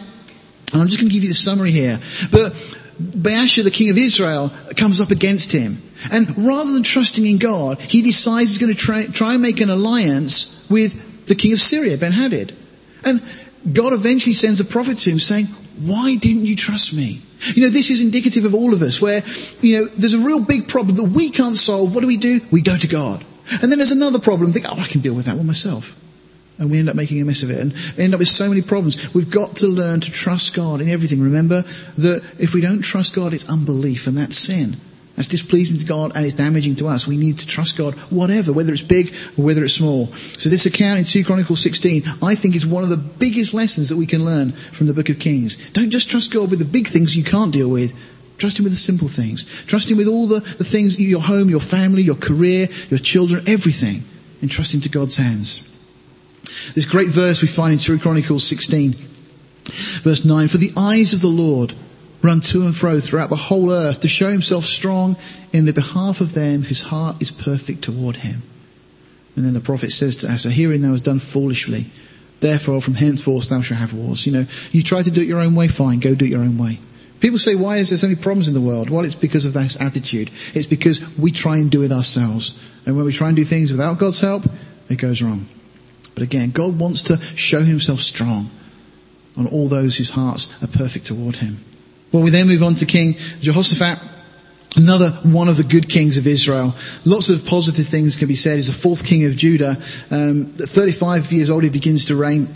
[0.73, 1.99] and I'm just going to give you the summary here.
[2.31, 2.53] But
[3.01, 5.77] Baasha, the king of Israel, comes up against him.
[6.13, 9.61] And rather than trusting in God, he decides he's going to try, try and make
[9.61, 12.53] an alliance with the king of Syria, Ben Hadad.
[13.05, 13.23] And
[13.71, 15.47] God eventually sends a prophet to him saying,
[15.81, 17.21] why didn't you trust me?
[17.55, 19.23] You know, this is indicative of all of us where,
[19.61, 21.95] you know, there's a real big problem that we can't solve.
[21.95, 22.41] What do we do?
[22.51, 23.25] We go to God.
[23.61, 24.51] And then there's another problem.
[24.53, 25.99] Think, oh, I can deal with that one myself.
[26.59, 28.63] And we end up making a mess of it and end up with so many
[28.63, 29.13] problems.
[29.15, 31.21] We've got to learn to trust God in everything.
[31.21, 34.77] Remember that if we don't trust God, it's unbelief and that's sin.
[35.23, 37.07] That's displeasing to God and it's damaging to us.
[37.07, 40.09] We need to trust God, whatever, whether it's big or whether it's small.
[40.09, 43.89] So this account in 2 Chronicles 16, I think is one of the biggest lessons
[43.89, 45.71] that we can learn from the book of Kings.
[45.75, 47.97] Don't just trust God with the big things you can't deal with.
[48.37, 49.45] Trust Him with the simple things.
[49.67, 53.45] Trust Him with all the, the things, your home, your family, your career, your children,
[53.47, 54.03] everything.
[54.41, 55.71] And trust Him to God's hands.
[56.75, 58.95] This great verse we find in 2 Chronicles 16,
[60.03, 61.75] verse 9, For the eyes of the Lord
[62.23, 65.17] run to and fro throughout the whole earth to show himself strong
[65.53, 68.43] in the behalf of them whose heart is perfect toward him.
[69.35, 71.87] And then the prophet says to Asa, hearing thou hast done foolishly.
[72.41, 74.27] Therefore, from henceforth thou shalt have wars.
[74.27, 76.43] You know, you try to do it your own way, fine, go do it your
[76.43, 76.79] own way.
[77.21, 78.91] People say, why is there so many problems in the world?
[78.91, 80.29] Well, it's because of this attitude.
[80.55, 82.61] It's because we try and do it ourselves.
[82.85, 84.45] And when we try and do things without God's help,
[84.91, 85.47] it goes wrong.
[86.15, 88.51] But again, God wants to show himself strong
[89.39, 91.59] on all those whose hearts are perfect toward him.
[92.13, 93.99] Well, we then move on to King Jehoshaphat,
[94.77, 96.75] another one of the good kings of Israel.
[97.07, 98.57] Lots of positive things can be said.
[98.57, 99.77] He's the fourth king of Judah.
[100.11, 102.49] Um, 35 years old, he begins to reign.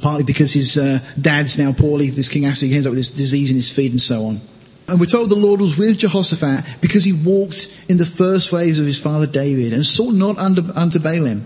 [0.00, 3.50] Partly because his uh, dad's now poorly, this King Asa, ends up with this disease
[3.50, 4.40] in his feet and so on.
[4.86, 8.78] And we're told the Lord was with Jehoshaphat because he walked in the first ways
[8.78, 11.42] of his father David and sought not unto, unto Baalim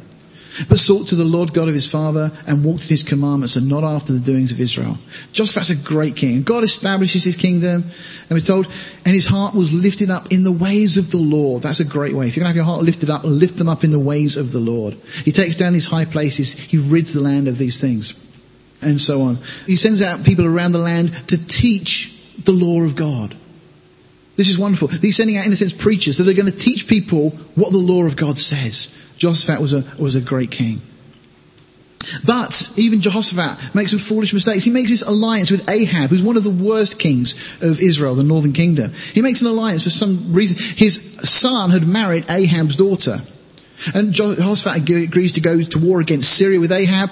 [0.68, 3.68] but sought to the Lord God of his father and walked in his commandments and
[3.68, 4.98] not after the doings of Israel.
[5.32, 6.42] Jehoshaphat's a great king.
[6.42, 8.66] God establishes his kingdom, and we're told,
[9.04, 11.62] and his heart was lifted up in the ways of the Lord.
[11.62, 12.28] That's a great way.
[12.28, 14.36] If you're going to have your heart lifted up, lift them up in the ways
[14.36, 14.94] of the Lord.
[15.24, 16.52] He takes down these high places.
[16.52, 18.20] He rids the land of these things.
[18.82, 19.38] And so on.
[19.66, 22.10] He sends out people around the land to teach
[22.44, 23.34] the law of God.
[24.36, 24.88] This is wonderful.
[24.88, 27.78] He's sending out, in a sense, preachers that are going to teach people what the
[27.78, 29.00] law of God says.
[29.24, 30.82] Jehoshaphat was a, was a great king.
[32.26, 34.64] But even Jehoshaphat makes some foolish mistakes.
[34.64, 38.22] He makes this alliance with Ahab, who's one of the worst kings of Israel, the
[38.22, 38.92] northern kingdom.
[39.14, 40.58] He makes an alliance for some reason.
[40.76, 43.16] His son had married Ahab's daughter.
[43.94, 47.10] And Jehoshaphat agrees to go to war against Syria with Ahab.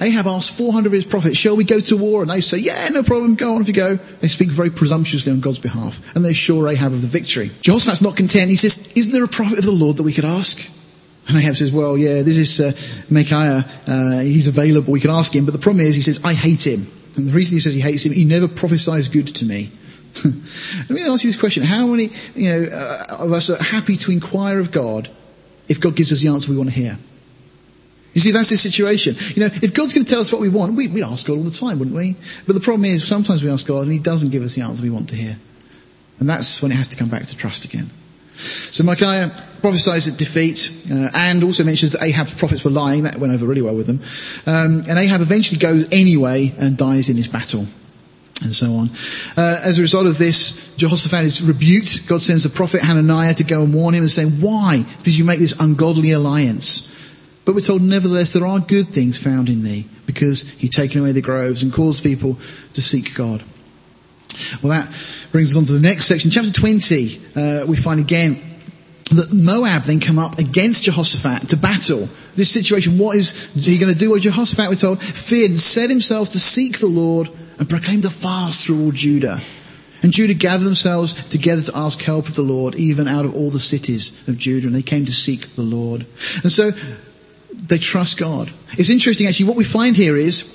[0.00, 2.22] Ahab asks 400 of his prophets, shall we go to war?
[2.22, 3.96] And they say, yeah, no problem, go on if you go.
[3.96, 6.14] They speak very presumptuously on God's behalf.
[6.14, 7.50] And they assure Ahab of the victory.
[7.60, 8.50] Jehoshaphat's not content.
[8.50, 10.81] He says, isn't there a prophet of the Lord that we could ask?
[11.28, 12.72] And Ahab says, well, yeah, this is uh,
[13.10, 13.64] Micaiah.
[13.86, 14.92] Uh, he's available.
[14.92, 15.44] We can ask him.
[15.44, 16.84] But the problem is, he says, I hate him.
[17.16, 19.70] And the reason he says he hates him, he never prophesies good to me.
[20.24, 21.62] Let me ask you this question.
[21.62, 25.08] How many you know, uh, of us are happy to inquire of God
[25.68, 26.98] if God gives us the answer we want to hear?
[28.12, 29.14] You see, that's the situation.
[29.34, 31.38] You know, if God's going to tell us what we want, we, would ask God
[31.38, 32.14] all the time, wouldn't we?
[32.46, 34.82] But the problem is, sometimes we ask God and He doesn't give us the answer
[34.82, 35.36] we want to hear.
[36.18, 37.88] And that's when it has to come back to trust again.
[38.36, 39.30] So Micaiah
[39.60, 43.04] prophesies a defeat uh, and also mentions that Ahab's prophets were lying.
[43.04, 44.00] That went over really well with them.
[44.46, 47.66] Um, and Ahab eventually goes anyway and dies in his battle.
[48.42, 48.88] And so on.
[49.36, 52.08] Uh, as a result of this, Jehoshaphat is rebuked.
[52.08, 55.24] God sends the prophet Hananiah to go and warn him and saying, Why did you
[55.24, 56.88] make this ungodly alliance?
[57.44, 61.12] But we're told, nevertheless, there are good things found in thee, because he's taken away
[61.12, 62.38] the groves and caused people
[62.72, 63.42] to seek God.
[64.62, 64.88] Well, that
[65.32, 66.30] brings us on to the next section.
[66.30, 68.40] Chapter 20, uh, we find again
[69.10, 72.06] that Moab then come up against Jehoshaphat to battle.
[72.34, 74.10] This situation, what is he going to do?
[74.10, 77.28] Well, Jehoshaphat, we're told, feared and set himself to seek the Lord
[77.58, 79.40] and proclaimed a fast through all Judah.
[80.02, 83.50] And Judah gathered themselves together to ask help of the Lord, even out of all
[83.50, 86.06] the cities of Judah, and they came to seek the Lord.
[86.42, 86.70] And so
[87.52, 88.50] they trust God.
[88.72, 90.51] It's interesting actually, what we find here is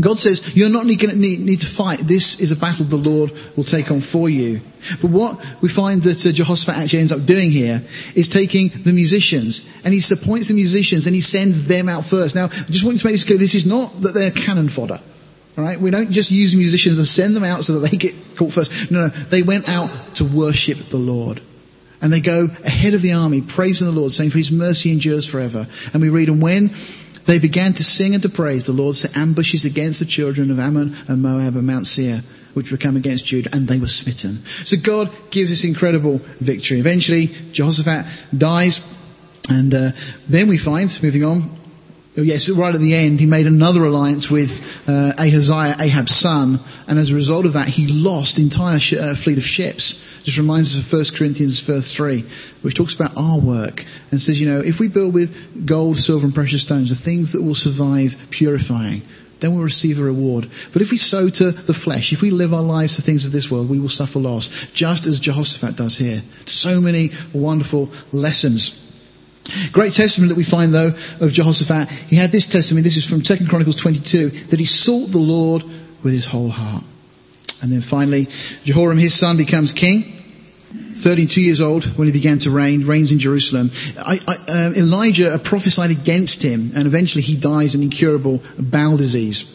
[0.00, 2.00] God says, you're not going to need, need, to fight.
[2.00, 4.60] This is a battle the Lord will take on for you.
[5.00, 7.80] But what we find that uh, Jehoshaphat actually ends up doing here
[8.16, 12.34] is taking the musicians and he appoints the musicians and he sends them out first.
[12.34, 13.38] Now, I just want to make this clear.
[13.38, 14.98] This is not that they're cannon fodder.
[15.56, 15.78] All right?
[15.78, 18.90] We don't just use musicians and send them out so that they get caught first.
[18.90, 19.08] No, no.
[19.08, 21.40] They went out to worship the Lord.
[22.02, 25.26] And they go ahead of the army, praising the Lord, saying, For his mercy endures
[25.26, 25.66] forever.
[25.92, 26.70] And we read, And when
[27.26, 28.66] they began to sing and to praise.
[28.66, 32.22] The Lord set ambushes against the children of Ammon and Moab and Mount Seir,
[32.54, 34.36] which were come against Judah, and they were smitten.
[34.64, 36.78] So God gives this incredible victory.
[36.78, 38.06] Eventually, Jehoshaphat
[38.36, 38.80] dies,
[39.48, 39.90] and uh,
[40.28, 41.50] then we find, moving on,
[42.22, 46.98] yes, right at the end, he made another alliance with uh, Ahaziah, Ahab's son, and
[46.98, 50.00] as a result of that, he lost entire sh- uh, fleet of ships.
[50.22, 52.22] Just reminds us of 1 Corinthians verse 3,
[52.62, 56.24] which talks about our work and says, you know, if we build with gold, silver,
[56.24, 59.02] and precious stones, the things that will survive purifying,
[59.40, 60.48] then we'll receive a reward.
[60.72, 63.32] But if we sow to the flesh, if we live our lives to things of
[63.32, 66.22] this world, we will suffer loss, just as Jehoshaphat does here.
[66.46, 68.83] So many wonderful lessons.
[69.72, 71.90] Great testimony that we find though of Jehoshaphat.
[72.08, 75.62] He had this testimony, this is from 2 Chronicles 22, that he sought the Lord
[76.02, 76.84] with his whole heart.
[77.62, 78.26] And then finally,
[78.64, 80.02] Jehoram, his son, becomes king.
[80.94, 83.70] 32 years old when he began to reign, reigns in Jerusalem.
[83.98, 89.50] I, I, uh, Elijah prophesied against him, and eventually he dies an incurable bowel disease.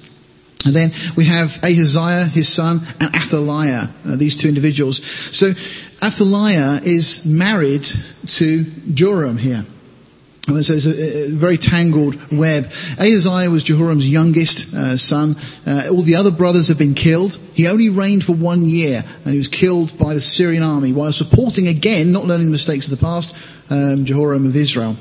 [0.66, 5.04] And then we have Ahaziah, his son, and Athaliah, uh, these two individuals.
[5.04, 5.50] So
[6.04, 8.64] Athaliah is married to
[8.94, 9.66] Joram here.
[10.50, 12.66] So it's a, a, very tangled web.
[13.00, 15.36] Ahaziah was Jehoram's youngest uh, son.
[15.66, 17.38] Uh, all the other brothers have been killed.
[17.54, 21.12] He only reigned for one year, and he was killed by the Syrian army while
[21.12, 23.36] supporting again, not learning the mistakes of the past,
[23.70, 24.95] um, Jehoram of Israel.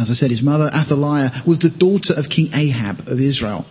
[0.00, 3.64] As I said, his mother Athaliah was the daughter of King Ahab of Israel.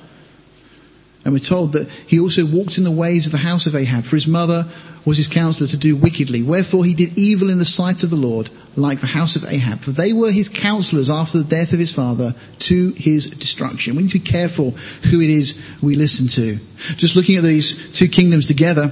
[1.29, 4.03] And we're told that he also walked in the ways of the house of Ahab,
[4.03, 4.65] for his mother
[5.05, 6.41] was his counselor to do wickedly.
[6.41, 9.77] Wherefore he did evil in the sight of the Lord, like the house of Ahab.
[9.77, 13.95] For they were his counselors after the death of his father to his destruction.
[13.95, 16.57] We need to be careful who it is we listen to.
[16.95, 18.85] Just looking at these two kingdoms together,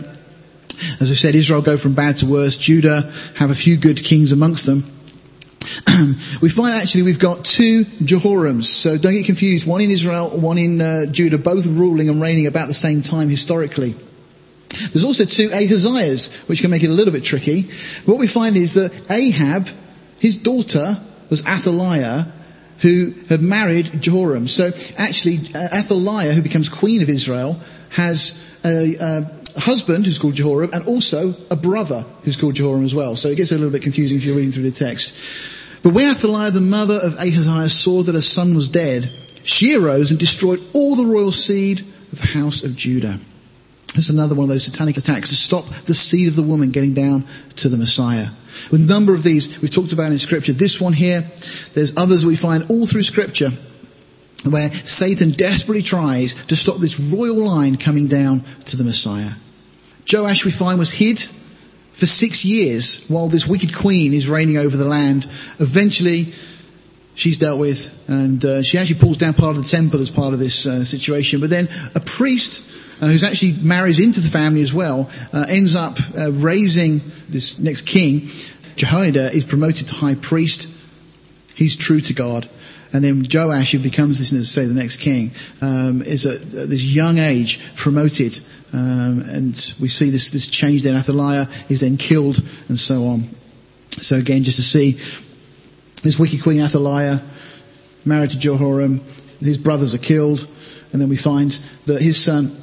[1.01, 2.55] as I said, Israel go from bad to worse.
[2.55, 4.83] Judah have a few good kings amongst them.
[6.41, 9.67] we find actually we've got two Jehorams, so don't get confused.
[9.67, 13.29] One in Israel, one in uh, Judah, both ruling and reigning about the same time
[13.29, 13.95] historically.
[14.69, 17.63] There's also two Ahaziahs, which can make it a little bit tricky.
[18.05, 19.69] What we find is that Ahab,
[20.19, 20.97] his daughter,
[21.29, 22.31] was Athaliah,
[22.79, 24.47] who had married Jehoram.
[24.47, 27.59] So actually, uh, Athaliah, who becomes queen of Israel,
[27.91, 32.93] has a, a, husband who's called Jehoram and also a brother who's called Jehoram as
[32.93, 33.15] well.
[33.15, 35.56] So it gets a little bit confusing if you're reading through the text.
[35.87, 39.09] But when Athaliah, the mother of Ahaziah, saw that her son was dead,
[39.43, 41.79] she arose and destroyed all the royal seed
[42.11, 43.17] of the house of Judah.
[43.95, 46.93] It's another one of those satanic attacks to stop the seed of the woman getting
[46.93, 47.23] down
[47.55, 48.27] to the Messiah.
[48.69, 50.51] With a number of these we've talked about in Scripture.
[50.51, 51.21] This one here,
[51.73, 53.51] there's others we find all through Scripture
[54.43, 59.31] where Satan desperately tries to stop this royal line coming down to the Messiah.
[60.11, 61.17] Joash, we find, was hid
[61.97, 65.25] for six years while this wicked queen is reigning over the land.
[65.59, 66.33] Eventually,
[67.15, 70.33] she's dealt with, and uh, she actually pulls down part of the temple as part
[70.33, 71.39] of this uh, situation.
[71.39, 72.67] But then a priest
[73.01, 77.59] uh, who's actually marries into the family as well, uh, ends up uh, raising this
[77.59, 78.27] next king.
[78.75, 80.73] Jehoiada is promoted to high priest.
[81.55, 82.49] He's true to God.
[82.93, 85.31] And then Joash, who becomes this, say, the next king,
[85.61, 88.39] um, is at, at, this young age promoted.
[88.77, 90.95] Um, and we see this, this change then.
[90.95, 93.23] Athaliah is then killed and so on.
[93.89, 94.91] So again, just to see
[96.03, 97.21] this wicked queen Athaliah,
[98.05, 99.01] married to Jehoram,
[99.39, 100.47] his brothers are killed.
[100.91, 101.51] And then we find
[101.85, 102.55] that his son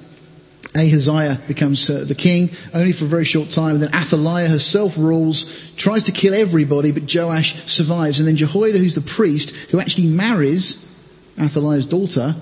[0.76, 3.74] Ahaziah becomes uh, the king, only for a very short time.
[3.74, 8.18] And then Athaliah herself rules, tries to kill everybody, but Joash survives.
[8.18, 10.90] And then Jehoiada, who's the priest, who actually marries
[11.38, 12.34] Athaliah's daughter,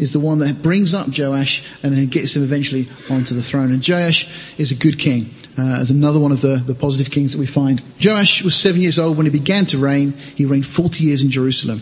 [0.00, 3.70] is the one that brings up Joash and then gets him eventually onto the throne.
[3.70, 7.32] And Joash is a good king, uh, as another one of the, the positive kings
[7.32, 7.82] that we find.
[8.02, 10.12] Joash was seven years old when he began to reign.
[10.12, 11.80] He reigned 40 years in Jerusalem.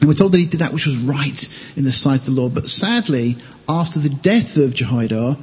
[0.00, 2.40] And we're told that he did that which was right in the sight of the
[2.40, 2.54] Lord.
[2.54, 3.36] But sadly,
[3.68, 5.36] after the death of Jehoiada,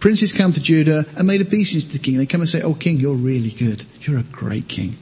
[0.00, 2.14] princes come to Judah and made obeisance to the king.
[2.14, 3.84] And they come and say, Oh, king, you're really good.
[4.00, 4.96] You're a great king.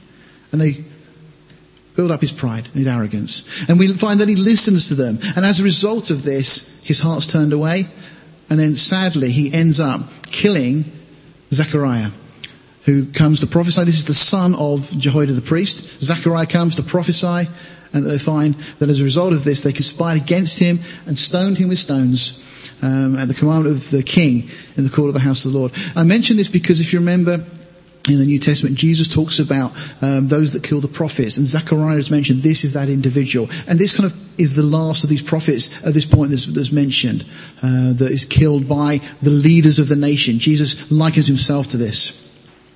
[0.51, 0.83] And they
[1.95, 3.69] build up his pride and his arrogance.
[3.69, 5.19] And we find that he listens to them.
[5.35, 7.87] And as a result of this, his heart's turned away.
[8.49, 10.85] And then sadly, he ends up killing
[11.51, 12.09] Zechariah,
[12.85, 13.83] who comes to prophesy.
[13.83, 16.03] This is the son of Jehoiada the priest.
[16.03, 17.47] Zechariah comes to prophesy
[17.93, 21.57] and they find that as a result of this, they conspired against him and stoned
[21.57, 22.39] him with stones
[22.81, 25.59] um, at the command of the king in the court of the house of the
[25.59, 25.71] Lord.
[25.95, 27.45] I mention this because if you remember,
[28.09, 31.95] in the New Testament, Jesus talks about um, those that kill the prophets, and Zechariah
[31.95, 35.21] has mentioned this is that individual, and this kind of is the last of these
[35.21, 37.21] prophets at this point that's, that's mentioned
[37.61, 40.39] uh, that is killed by the leaders of the nation.
[40.39, 42.19] Jesus likens himself to this.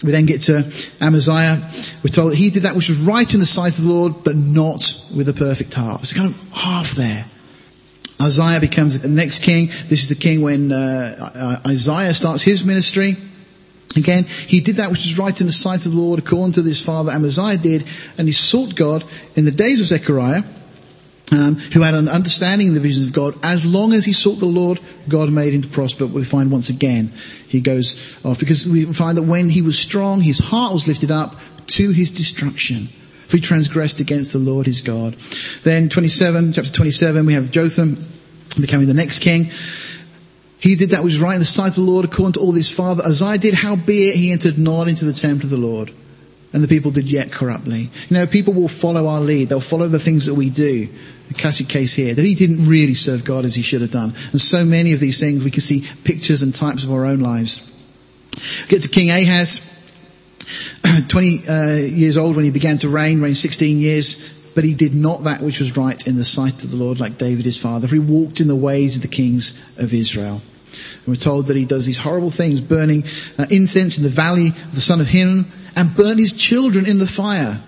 [0.03, 0.57] We then get to
[1.01, 1.57] Amaziah.
[2.03, 4.13] We're told that he did that which was right in the sight of the Lord,
[4.23, 6.01] but not with a perfect heart.
[6.01, 7.25] It's kind of half there.
[8.19, 9.67] Uzziah becomes the next king.
[9.67, 13.15] This is the king when uh, Isaiah starts his ministry.
[13.95, 16.63] Again, he did that which was right in the sight of the Lord, according to
[16.63, 17.85] his father Amaziah did,
[18.17, 19.03] and he sought God
[19.35, 20.43] in the days of Zechariah
[21.31, 23.33] um, who had an understanding of the visions of God.
[23.43, 24.79] As long as he sought the Lord,
[25.09, 26.05] God made him to prosper.
[26.05, 27.11] We find once again
[27.47, 31.11] he goes off because we find that when he was strong, his heart was lifted
[31.11, 31.35] up
[31.67, 32.87] to his destruction.
[33.27, 35.13] For he transgressed against the Lord his God.
[35.63, 37.97] Then 27, chapter 27, we have Jotham
[38.59, 39.47] becoming the next king.
[40.59, 42.51] He did that which was right in the sight of the Lord according to all
[42.51, 43.03] his father.
[43.05, 45.91] Uzziah did, howbeit he entered not into the temple of the Lord.
[46.53, 47.89] And the people did yet corruptly.
[48.09, 49.49] You know, people will follow our lead.
[49.49, 50.87] They'll follow the things that we do
[51.27, 54.13] the classic case here, that he didn't really serve God as he should have done.
[54.31, 57.19] And so many of these things, we can see pictures and types of our own
[57.19, 57.73] lives.
[58.69, 59.73] Get to King Ahaz,
[61.09, 64.95] 20 uh, years old when he began to reign, reigned 16 years, but he did
[64.95, 67.87] not that which was right in the sight of the Lord like David his father,
[67.87, 70.41] for he walked in the ways of the kings of Israel.
[71.05, 73.03] And we're told that he does these horrible things, burning
[73.37, 75.45] uh, incense in the valley of the son of Hinnom,
[75.75, 77.61] and burn his children in the fire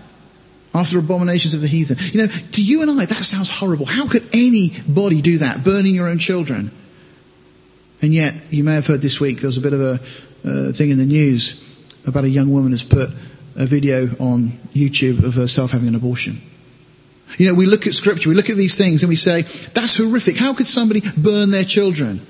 [0.73, 1.97] after abominations of the heathen.
[2.11, 3.85] You know, to you and I, that sounds horrible.
[3.85, 6.71] How could anybody do that, burning your own children?
[8.01, 9.93] And yet, you may have heard this week, there was a bit of a
[10.43, 11.63] uh, thing in the news
[12.07, 13.11] about a young woman has put
[13.55, 16.41] a video on YouTube of herself having an abortion.
[17.37, 19.97] You know, we look at scripture, we look at these things and we say, that's
[19.97, 20.37] horrific.
[20.37, 22.21] How could somebody burn their children?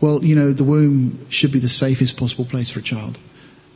[0.00, 3.18] Well, you know, the womb should be the safest possible place for a child.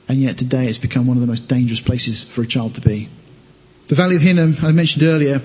[0.09, 2.80] And yet today it's become one of the most dangerous places for a child to
[2.80, 3.09] be.
[3.89, 5.41] The Valley of Hinnom, I mentioned earlier,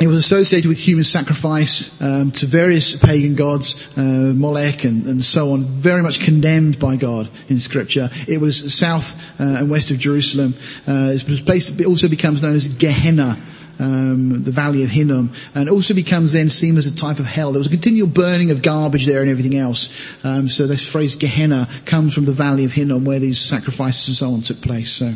[0.00, 5.22] it was associated with human sacrifice um, to various pagan gods, uh, Molech and, and,
[5.22, 8.08] so on, very much condemned by God in Scripture.
[8.28, 10.54] It was south uh, and west of Jerusalem.
[10.86, 13.36] Uh, was place, also becomes known as Gehenna,
[13.78, 17.52] um, the Valley of Hinnom, and also becomes then seen as a type of hell.
[17.52, 20.24] There was a continual burning of garbage there and everything else.
[20.24, 24.16] Um, so this phrase Gehenna comes from the Valley of Hinnom, where these sacrifices and
[24.16, 24.92] so on took place.
[24.92, 25.12] So,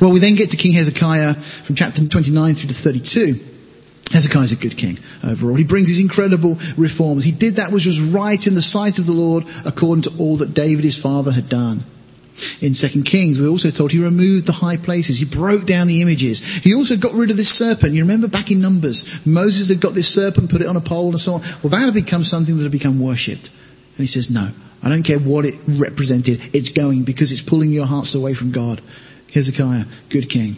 [0.00, 3.50] well, we then get to King Hezekiah from chapter 29 through to 32.
[4.12, 5.54] Hezekiah is a good king overall.
[5.54, 7.24] He brings these incredible reforms.
[7.24, 10.36] He did that which was right in the sight of the Lord according to all
[10.36, 11.84] that David his father had done.
[12.60, 15.18] In Second Kings, we're also told he removed the high places.
[15.18, 16.40] He broke down the images.
[16.58, 17.94] He also got rid of this serpent.
[17.94, 21.10] You remember back in Numbers, Moses had got this serpent, put it on a pole
[21.10, 21.40] and so on.
[21.62, 23.48] Well, that had become something that had become worshipped.
[23.48, 24.50] And he says, no,
[24.82, 26.40] I don't care what it represented.
[26.54, 28.80] It's going because it's pulling your hearts away from God.
[29.32, 30.56] Hezekiah, good king.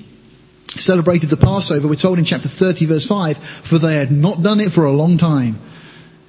[0.69, 4.61] Celebrated the Passover, we're told in chapter 30 verse 5, for they had not done
[4.61, 5.59] it for a long time.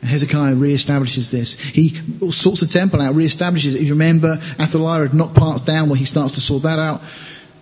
[0.03, 1.59] Hezekiah re-establishes this.
[1.59, 1.89] He
[2.31, 3.81] sorts the temple out, re-establishes it.
[3.81, 7.01] If you remember, Athaliah had knocked parts down where he starts to sort that out.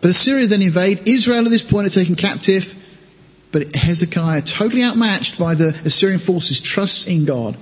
[0.02, 1.08] But Assyria then invade.
[1.08, 2.78] Israel at this point are taken captive.
[3.52, 7.58] But Hezekiah, totally outmatched by the Assyrian forces, trusts in God.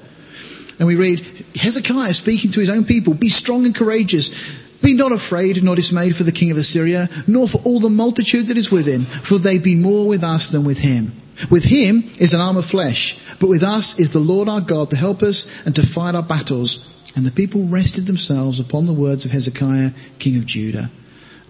[0.77, 1.19] And we read
[1.55, 4.79] Hezekiah speaking to his own people, be strong and courageous.
[4.81, 8.47] Be not afraid nor dismayed for the king of Assyria, nor for all the multitude
[8.47, 11.11] that is with him, for they be more with us than with him.
[11.49, 14.89] With him is an arm of flesh, but with us is the Lord our God
[14.89, 16.85] to help us and to fight our battles.
[17.15, 20.89] And the people rested themselves upon the words of Hezekiah, king of Judah.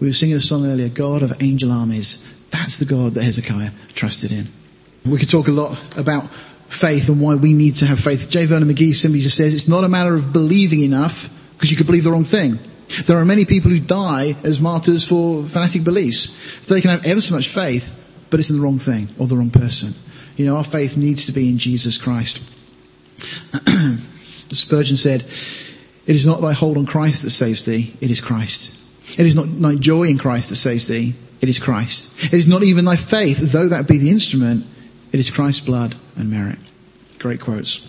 [0.00, 2.48] We were singing a song earlier, God of angel armies.
[2.50, 4.46] That's the God that Hezekiah trusted in.
[5.04, 8.30] We could talk a lot about faith and why we need to have faith.
[8.30, 8.46] J.
[8.46, 11.86] Vernon McGee simply just says it's not a matter of believing enough because you could
[11.86, 12.58] believe the wrong thing.
[13.06, 16.66] There are many people who die as martyrs for fanatic beliefs.
[16.66, 17.99] They can have ever so much faith,
[18.30, 19.94] but it's in the wrong thing or the wrong person.
[20.36, 22.38] You know, our faith needs to be in Jesus Christ.
[24.56, 28.76] Spurgeon said, It is not thy hold on Christ that saves thee, it is Christ.
[29.18, 32.24] It is not thy joy in Christ that saves thee, it is Christ.
[32.24, 34.66] It is not even thy faith, though that be the instrument,
[35.12, 36.58] it is Christ's blood and merit.
[37.18, 37.86] Great quotes.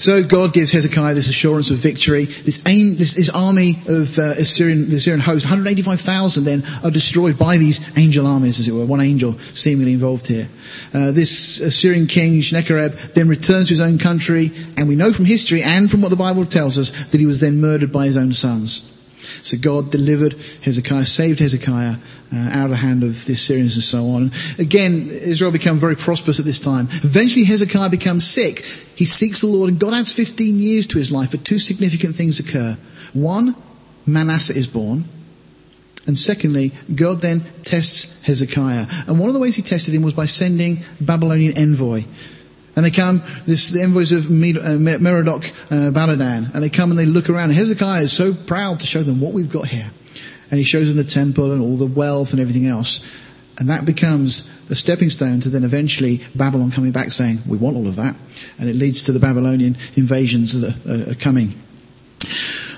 [0.00, 2.24] So God gives Hezekiah this assurance of victory.
[2.24, 7.38] This, aim, this, this army of uh, Assyrian, the Assyrian host, 185,000 then are destroyed
[7.38, 8.86] by these angel armies, as it were.
[8.86, 10.48] One angel seemingly involved here.
[10.94, 15.26] Uh, this Assyrian king, Sennacherib, then returns to his own country, and we know from
[15.26, 18.16] history and from what the Bible tells us that he was then murdered by his
[18.16, 18.86] own sons.
[19.42, 20.32] So God delivered
[20.62, 21.96] Hezekiah, saved Hezekiah
[22.32, 24.30] uh, out of the hand of the Assyrians and so on.
[24.58, 26.86] Again, Israel become very prosperous at this time.
[26.90, 28.60] Eventually Hezekiah becomes sick.
[28.96, 32.14] He seeks the Lord and God adds 15 years to his life, but two significant
[32.14, 32.76] things occur.
[33.12, 33.54] One,
[34.06, 35.04] Manasseh is born.
[36.06, 38.86] And secondly, God then tests Hezekiah.
[39.06, 42.04] And one of the ways he tested him was by sending Babylonian envoy.
[42.76, 46.98] And they come, this, the envoys of uh, Merodach uh, Baladan, and they come and
[46.98, 47.50] they look around.
[47.50, 49.90] Hezekiah is so proud to show them what we've got here.
[50.50, 53.16] And he shows them the temple and all the wealth and everything else.
[53.58, 57.76] And that becomes a stepping stone to then eventually Babylon coming back saying, we want
[57.76, 58.16] all of that.
[58.58, 61.54] And it leads to the Babylonian invasions that are, are coming.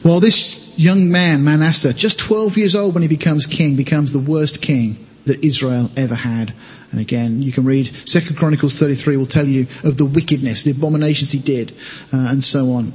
[0.05, 4.19] Well, this young man, Manasseh, just 12 years old when he becomes king, becomes the
[4.19, 6.53] worst king that Israel ever had.
[6.91, 10.73] And again, you can read Second Chronicles 33 will tell you of the wickedness, the
[10.73, 11.73] abominations he did,
[12.13, 12.93] uh, and so on.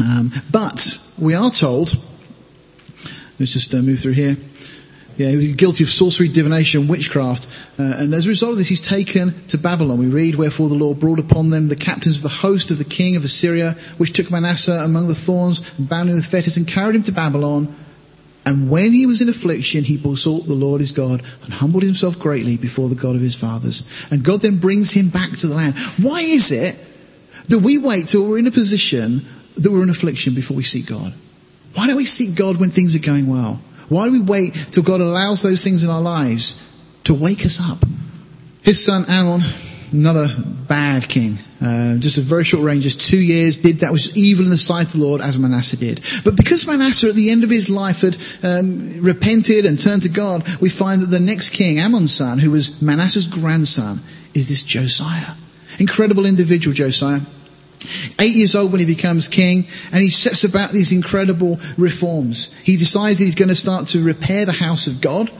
[0.00, 1.96] Um, but we are told,
[3.38, 4.36] let's just uh, move through here.
[5.16, 7.46] Yeah, he was guilty of sorcery, divination, witchcraft.
[7.78, 9.98] Uh, and as a result of this, he's taken to Babylon.
[9.98, 12.84] We read, Wherefore the Lord brought upon them the captains of the host of the
[12.84, 16.66] king of Assyria, which took Manasseh among the thorns, and bound him with fetters, and
[16.66, 17.72] carried him to Babylon.
[18.44, 22.18] And when he was in affliction, he besought the Lord his God and humbled himself
[22.18, 23.88] greatly before the God of his fathers.
[24.10, 25.76] And God then brings him back to the land.
[26.02, 26.74] Why is it
[27.48, 29.24] that we wait till we're in a position
[29.56, 31.14] that we're in affliction before we seek God?
[31.74, 33.60] Why don't we seek God when things are going well?
[33.88, 36.60] Why do we wait till God allows those things in our lives
[37.04, 37.78] to wake us up?
[38.62, 39.42] His son Amon,
[39.92, 40.28] another
[40.66, 44.44] bad king, uh, just a very short reign, just two years, did that was evil
[44.44, 46.00] in the sight of the Lord as Manasseh did.
[46.24, 50.08] But because Manasseh at the end of his life had um, repented and turned to
[50.08, 53.98] God, we find that the next king, Amon's son, who was Manasseh's grandson,
[54.34, 55.34] is this Josiah.
[55.78, 57.20] Incredible individual, Josiah.
[58.20, 62.56] Eight years old when he becomes king, and he sets about these incredible reforms.
[62.62, 65.30] He decides he's going to start to repair the house of God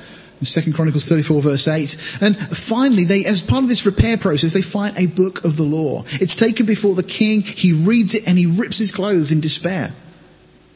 [0.44, 2.18] 2 Chronicles 34 verse 8.
[2.22, 5.62] And finally, they, as part of this repair process, they find a book of the
[5.62, 6.04] law.
[6.06, 9.92] It's taken before the king, he reads it and he rips his clothes in despair.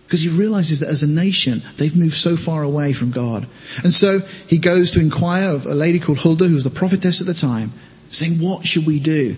[0.05, 3.47] Because he realizes that as a nation, they've moved so far away from God.
[3.85, 7.21] And so he goes to inquire of a lady called Huldah, who was the prophetess
[7.21, 7.73] at the time,
[8.09, 9.37] saying, what should we do?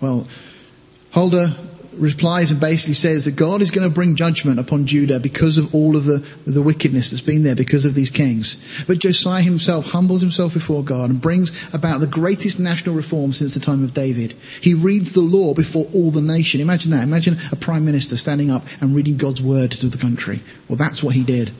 [0.00, 0.26] Well,
[1.16, 1.56] Huldah
[1.94, 5.74] replies and basically says that God is going to bring judgment upon Judah because of
[5.74, 8.84] all of the, the wickedness that's been there because of these kings.
[8.84, 13.54] But Josiah himself humbles himself before God and brings about the greatest national reform since
[13.54, 14.34] the time of David.
[14.60, 16.60] He reads the law before all the nation.
[16.60, 17.02] Imagine that.
[17.02, 20.40] Imagine a prime minister standing up and reading God's word to the country.
[20.68, 21.50] Well, that's what he did.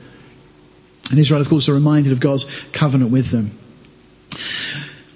[1.09, 3.49] And Israel, of course, are reminded of God's covenant with them.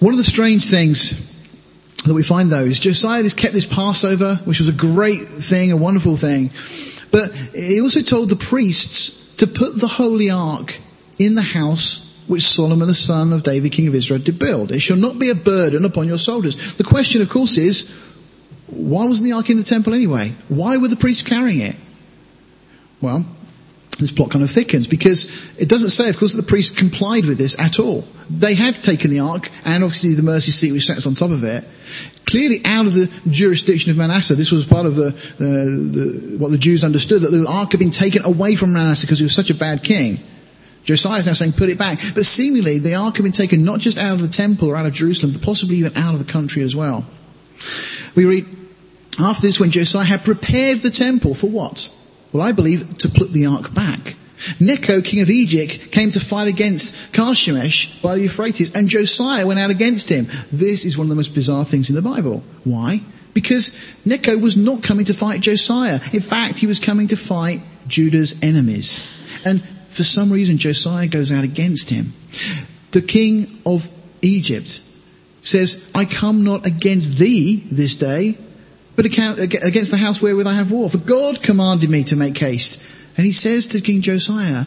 [0.03, 1.30] One of the strange things
[2.05, 2.79] that we find those.
[2.79, 6.49] Josiah has kept this Passover, which was a great thing, a wonderful thing.
[7.11, 10.77] But he also told the priests to put the holy ark
[11.19, 14.71] in the house which Solomon the son of David, king of Israel, did build.
[14.71, 16.75] It shall not be a burden upon your shoulders.
[16.75, 17.91] The question, of course, is,
[18.67, 20.33] why wasn't the ark in the temple anyway?
[20.47, 21.75] Why were the priests carrying it?
[23.01, 23.25] Well,
[23.99, 27.25] this plot kind of thickens because it doesn't say, of course, that the priests complied
[27.25, 28.05] with this at all.
[28.29, 31.43] They had taken the ark and obviously the mercy seat which sits on top of
[31.43, 31.63] it.
[32.25, 34.35] Clearly out of the jurisdiction of Manasseh.
[34.35, 37.79] This was part of the, uh, the, what the Jews understood, that the ark had
[37.79, 40.17] been taken away from Manasseh because he was such a bad king.
[40.83, 41.99] Josiah is now saying, put it back.
[42.15, 44.85] But seemingly, the ark had been taken not just out of the temple or out
[44.85, 47.05] of Jerusalem, but possibly even out of the country as well.
[48.15, 48.45] We read,
[49.19, 51.93] after this, when Josiah had prepared the temple for what?
[52.33, 54.15] Well, I believe to put the ark back.
[54.59, 59.59] Necho, king of Egypt, came to fight against Carchemish by the Euphrates, and Josiah went
[59.59, 60.25] out against him.
[60.51, 62.43] This is one of the most bizarre things in the Bible.
[62.63, 63.01] Why?
[63.33, 65.99] Because Necho was not coming to fight Josiah.
[66.11, 69.41] In fact, he was coming to fight Judah's enemies.
[69.45, 72.13] And for some reason, Josiah goes out against him.
[72.91, 73.91] The king of
[74.21, 74.81] Egypt
[75.43, 78.37] says, I come not against thee this day,
[79.01, 80.87] but against the house wherewith I have war.
[80.87, 82.87] For God commanded me to make haste.
[83.17, 84.65] And he says to King Josiah,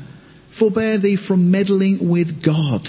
[0.48, 2.89] Forbear thee from meddling with God.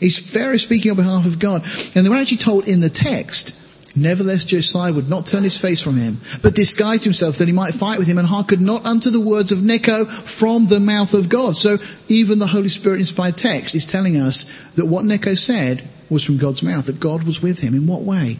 [0.00, 1.62] He's Pharaoh speaking on behalf of God.
[1.94, 5.80] And they were actually told in the text, Nevertheless, Josiah would not turn his face
[5.80, 9.10] from him, but disguised himself that he might fight with him, and hearkened not unto
[9.10, 11.54] the words of Necho from the mouth of God.
[11.54, 11.76] So
[12.08, 16.38] even the Holy Spirit inspired text is telling us that what Necho said was from
[16.38, 17.74] God's mouth, that God was with him.
[17.74, 18.38] In what way?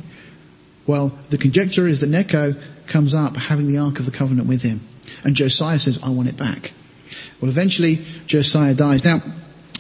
[0.89, 2.55] Well, the conjecture is that Necho
[2.87, 4.81] comes up having the Ark of the Covenant with him.
[5.23, 6.73] And Josiah says, I want it back.
[7.41, 9.05] Well, eventually, Josiah dies.
[9.05, 9.19] Now,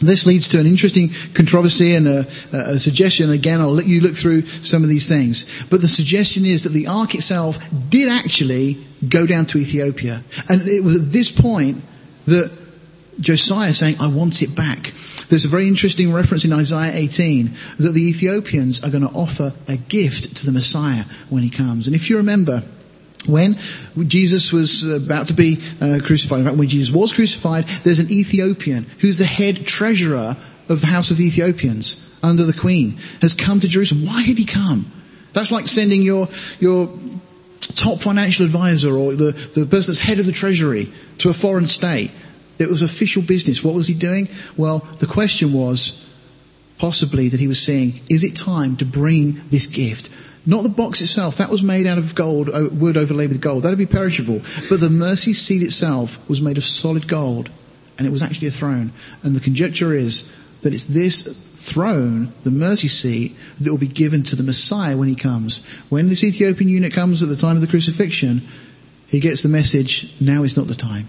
[0.00, 2.18] this leads to an interesting controversy and a,
[2.52, 3.30] a, suggestion.
[3.30, 5.66] Again, I'll let you look through some of these things.
[5.68, 7.58] But the suggestion is that the ark itself
[7.88, 8.76] did actually
[9.08, 10.22] go down to Ethiopia.
[10.48, 11.82] And it was at this point
[12.26, 12.52] that
[13.18, 14.92] Josiah is saying, I want it back.
[15.28, 19.52] There's a very interesting reference in Isaiah 18 that the Ethiopians are going to offer
[19.68, 21.86] a gift to the Messiah when he comes.
[21.86, 22.62] And if you remember,
[23.26, 23.56] when
[24.06, 28.10] Jesus was about to be uh, crucified, in fact, when Jesus was crucified, there's an
[28.10, 30.36] Ethiopian who's the head treasurer
[30.68, 34.06] of the house of the Ethiopians under the queen, has come to Jerusalem.
[34.06, 34.86] Why had he come?
[35.32, 36.28] That's like sending your,
[36.58, 36.88] your
[37.74, 40.88] top financial advisor or the, the person that's head of the treasury
[41.18, 42.10] to a foreign state.
[42.58, 43.62] It was official business.
[43.62, 44.28] What was he doing?
[44.56, 46.04] Well, the question was
[46.78, 50.10] possibly that he was saying, is it time to bring this gift?
[50.46, 53.62] Not the box itself, that was made out of gold, uh, wood overlaid with gold.
[53.64, 54.40] That'd be perishable.
[54.70, 57.50] But the mercy seat itself was made of solid gold,
[57.98, 58.92] and it was actually a throne.
[59.22, 64.22] And the conjecture is that it's this throne, the mercy seat, that will be given
[64.22, 65.66] to the Messiah when he comes.
[65.90, 68.42] When this Ethiopian eunuch comes at the time of the crucifixion,
[69.06, 71.08] he gets the message, now is not the time.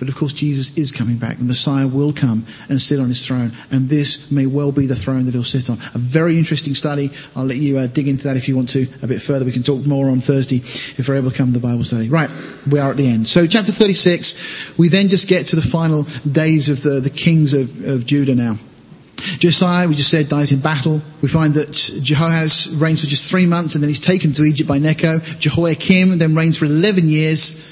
[0.00, 1.36] But of course, Jesus is coming back.
[1.36, 3.52] The Messiah will come and sit on his throne.
[3.70, 5.76] And this may well be the throne that he'll sit on.
[5.94, 7.10] A very interesting study.
[7.36, 9.44] I'll let you uh, dig into that if you want to a bit further.
[9.44, 12.08] We can talk more on Thursday if we're able to come to the Bible study.
[12.08, 12.30] Right.
[12.68, 13.28] We are at the end.
[13.28, 17.52] So chapter 36, we then just get to the final days of the, the kings
[17.52, 18.56] of, of Judah now.
[19.20, 21.02] Josiah, we just said, dies in battle.
[21.20, 21.72] We find that
[22.02, 25.18] Jehoahaz reigns for just three months and then he's taken to Egypt by Necho.
[25.18, 27.69] Jehoiakim then reigns for 11 years.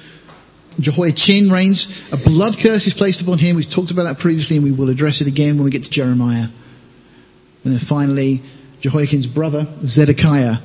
[0.81, 2.13] Jehoiachin reigns.
[2.13, 3.57] A blood curse is placed upon him.
[3.57, 5.91] We've talked about that previously and we will address it again when we get to
[5.91, 6.49] Jeremiah.
[7.65, 8.43] And then finally,
[8.81, 10.59] Jehoiakim's brother, Zedekiah,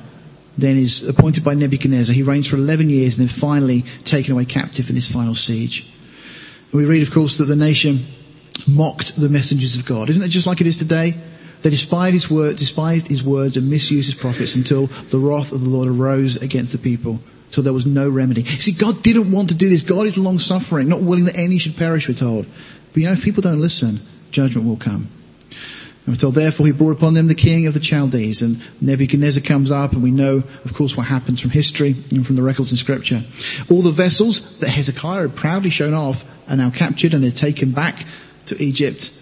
[0.56, 2.14] then is appointed by Nebuchadnezzar.
[2.14, 5.90] He reigns for 11 years and then finally taken away captive in his final siege.
[6.70, 8.06] And we read, of course, that the nation
[8.68, 10.08] mocked the messengers of God.
[10.08, 11.14] Isn't it just like it is today?
[11.62, 15.62] They despised his, word, despised his words and misused his prophets until the wrath of
[15.62, 17.18] the Lord arose against the people
[17.54, 18.44] till there was no remedy.
[18.44, 19.82] See, God didn't want to do this.
[19.82, 22.46] God is long suffering, not willing that any should perish, we're told.
[22.92, 23.98] But you know, if people don't listen,
[24.32, 25.06] judgment will come.
[26.04, 28.42] And we're told, therefore, he brought upon them the king of the Chaldees.
[28.42, 32.34] And Nebuchadnezzar comes up, and we know, of course, what happens from history and from
[32.34, 33.22] the records in Scripture.
[33.70, 37.70] All the vessels that Hezekiah had proudly shown off are now captured and they're taken
[37.70, 38.04] back
[38.46, 39.16] to Egypt.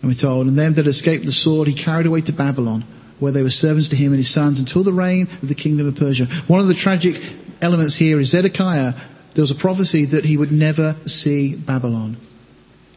[0.00, 2.84] And we're told, and them that escaped the sword he carried away to Babylon,
[3.18, 5.88] where they were servants to him and his sons until the reign of the kingdom
[5.88, 6.26] of Persia.
[6.46, 7.20] One of the tragic
[7.64, 8.92] elements here is Zedekiah,
[9.34, 12.16] there was a prophecy that he would never see Babylon.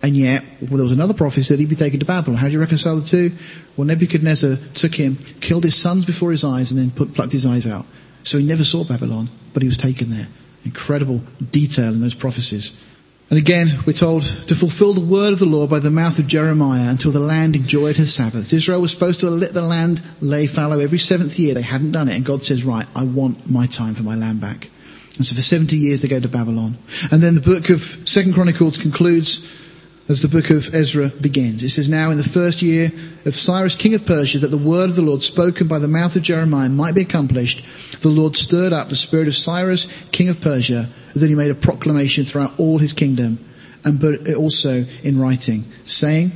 [0.04, 2.38] And yet, well, there was another prophecy that he'd be taken to Babylon.
[2.38, 3.32] How do you reconcile the two?
[3.76, 7.46] Well, Nebuchadnezzar took him, killed his sons before his eyes, and then put, plucked his
[7.46, 7.86] eyes out.
[8.22, 10.28] So he never saw Babylon, but he was taken there.
[10.66, 12.80] Incredible detail in those prophecies.
[13.30, 16.28] And again, we're told to fulfill the word of the Lord by the mouth of
[16.28, 18.54] Jeremiah until the land enjoyed her Sabbaths.
[18.54, 21.54] Israel was supposed to let the land lay fallow every seventh year.
[21.54, 22.16] They hadn't done it.
[22.16, 24.70] And God says, right, I want my time for my land back.
[25.18, 26.78] And so for 70 years they go to Babylon.
[27.12, 29.67] And then the book of Second Chronicles concludes
[30.10, 31.64] as the book of Ezra begins.
[31.64, 32.92] It says, Now in the first year
[33.26, 36.16] of Cyrus, king of Persia, that the word of the Lord spoken by the mouth
[36.16, 40.40] of Jeremiah might be accomplished, the Lord stirred up the spirit of Cyrus, king of
[40.40, 43.40] Persia, that he made a proclamation throughout all his kingdom,
[43.84, 46.32] and put it also in writing, saying,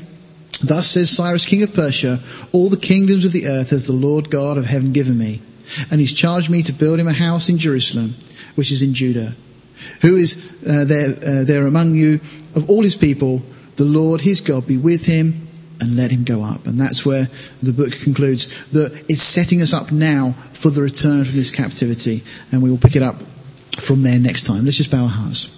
[0.64, 2.19] Thus says Cyrus, king of Persia,
[2.52, 5.41] all the kingdoms of the earth has the Lord God of heaven given me,
[5.89, 8.15] and he's charged me to build him a house in Jerusalem,
[8.56, 9.34] which is in Judah.
[10.02, 12.15] Who is uh, there, uh, there among you
[12.53, 13.41] of all his people?
[13.82, 15.41] The Lord his God be with him
[15.80, 16.68] and let him go up.
[16.68, 17.28] And that's where
[17.64, 22.22] the book concludes that it's setting us up now for the return from this captivity.
[22.52, 23.16] And we will pick it up
[23.80, 24.66] from there next time.
[24.66, 25.58] Let's just bow our hearts.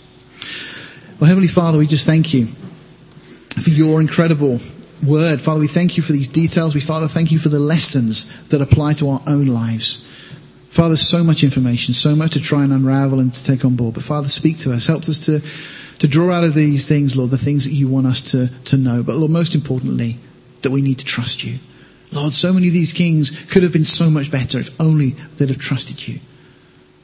[1.20, 4.60] Well, Heavenly Father, we just thank you for your incredible
[5.06, 5.42] word.
[5.42, 6.74] Father, we thank you for these details.
[6.74, 10.08] We, Father, thank you for the lessons that apply to our own lives.
[10.70, 13.96] Father, so much information, so much to try and unravel and to take on board.
[13.96, 14.88] But Father, speak to us.
[14.88, 15.42] Help us to,
[16.04, 18.76] to draw out of these things, Lord, the things that you want us to, to
[18.76, 19.04] know.
[19.04, 20.18] But Lord, most importantly,
[20.62, 21.60] that we need to trust you.
[22.12, 25.48] Lord, so many of these kings could have been so much better if only they'd
[25.48, 26.20] have trusted you.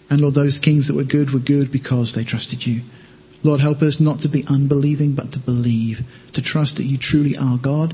[0.10, 2.82] And Lord, those kings that were good were good because they trusted you.
[3.42, 7.38] Lord, help us not to be unbelieving, but to believe, to trust that you truly
[7.38, 7.94] are God,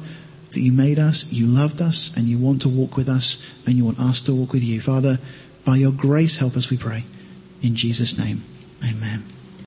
[0.54, 3.76] that you made us, you loved us, and you want to walk with us, and
[3.76, 4.82] you want us to walk with you.
[4.82, 5.20] Father,
[5.68, 7.04] by your grace, help us, we pray.
[7.62, 8.42] In Jesus' name,
[8.84, 9.35] amen.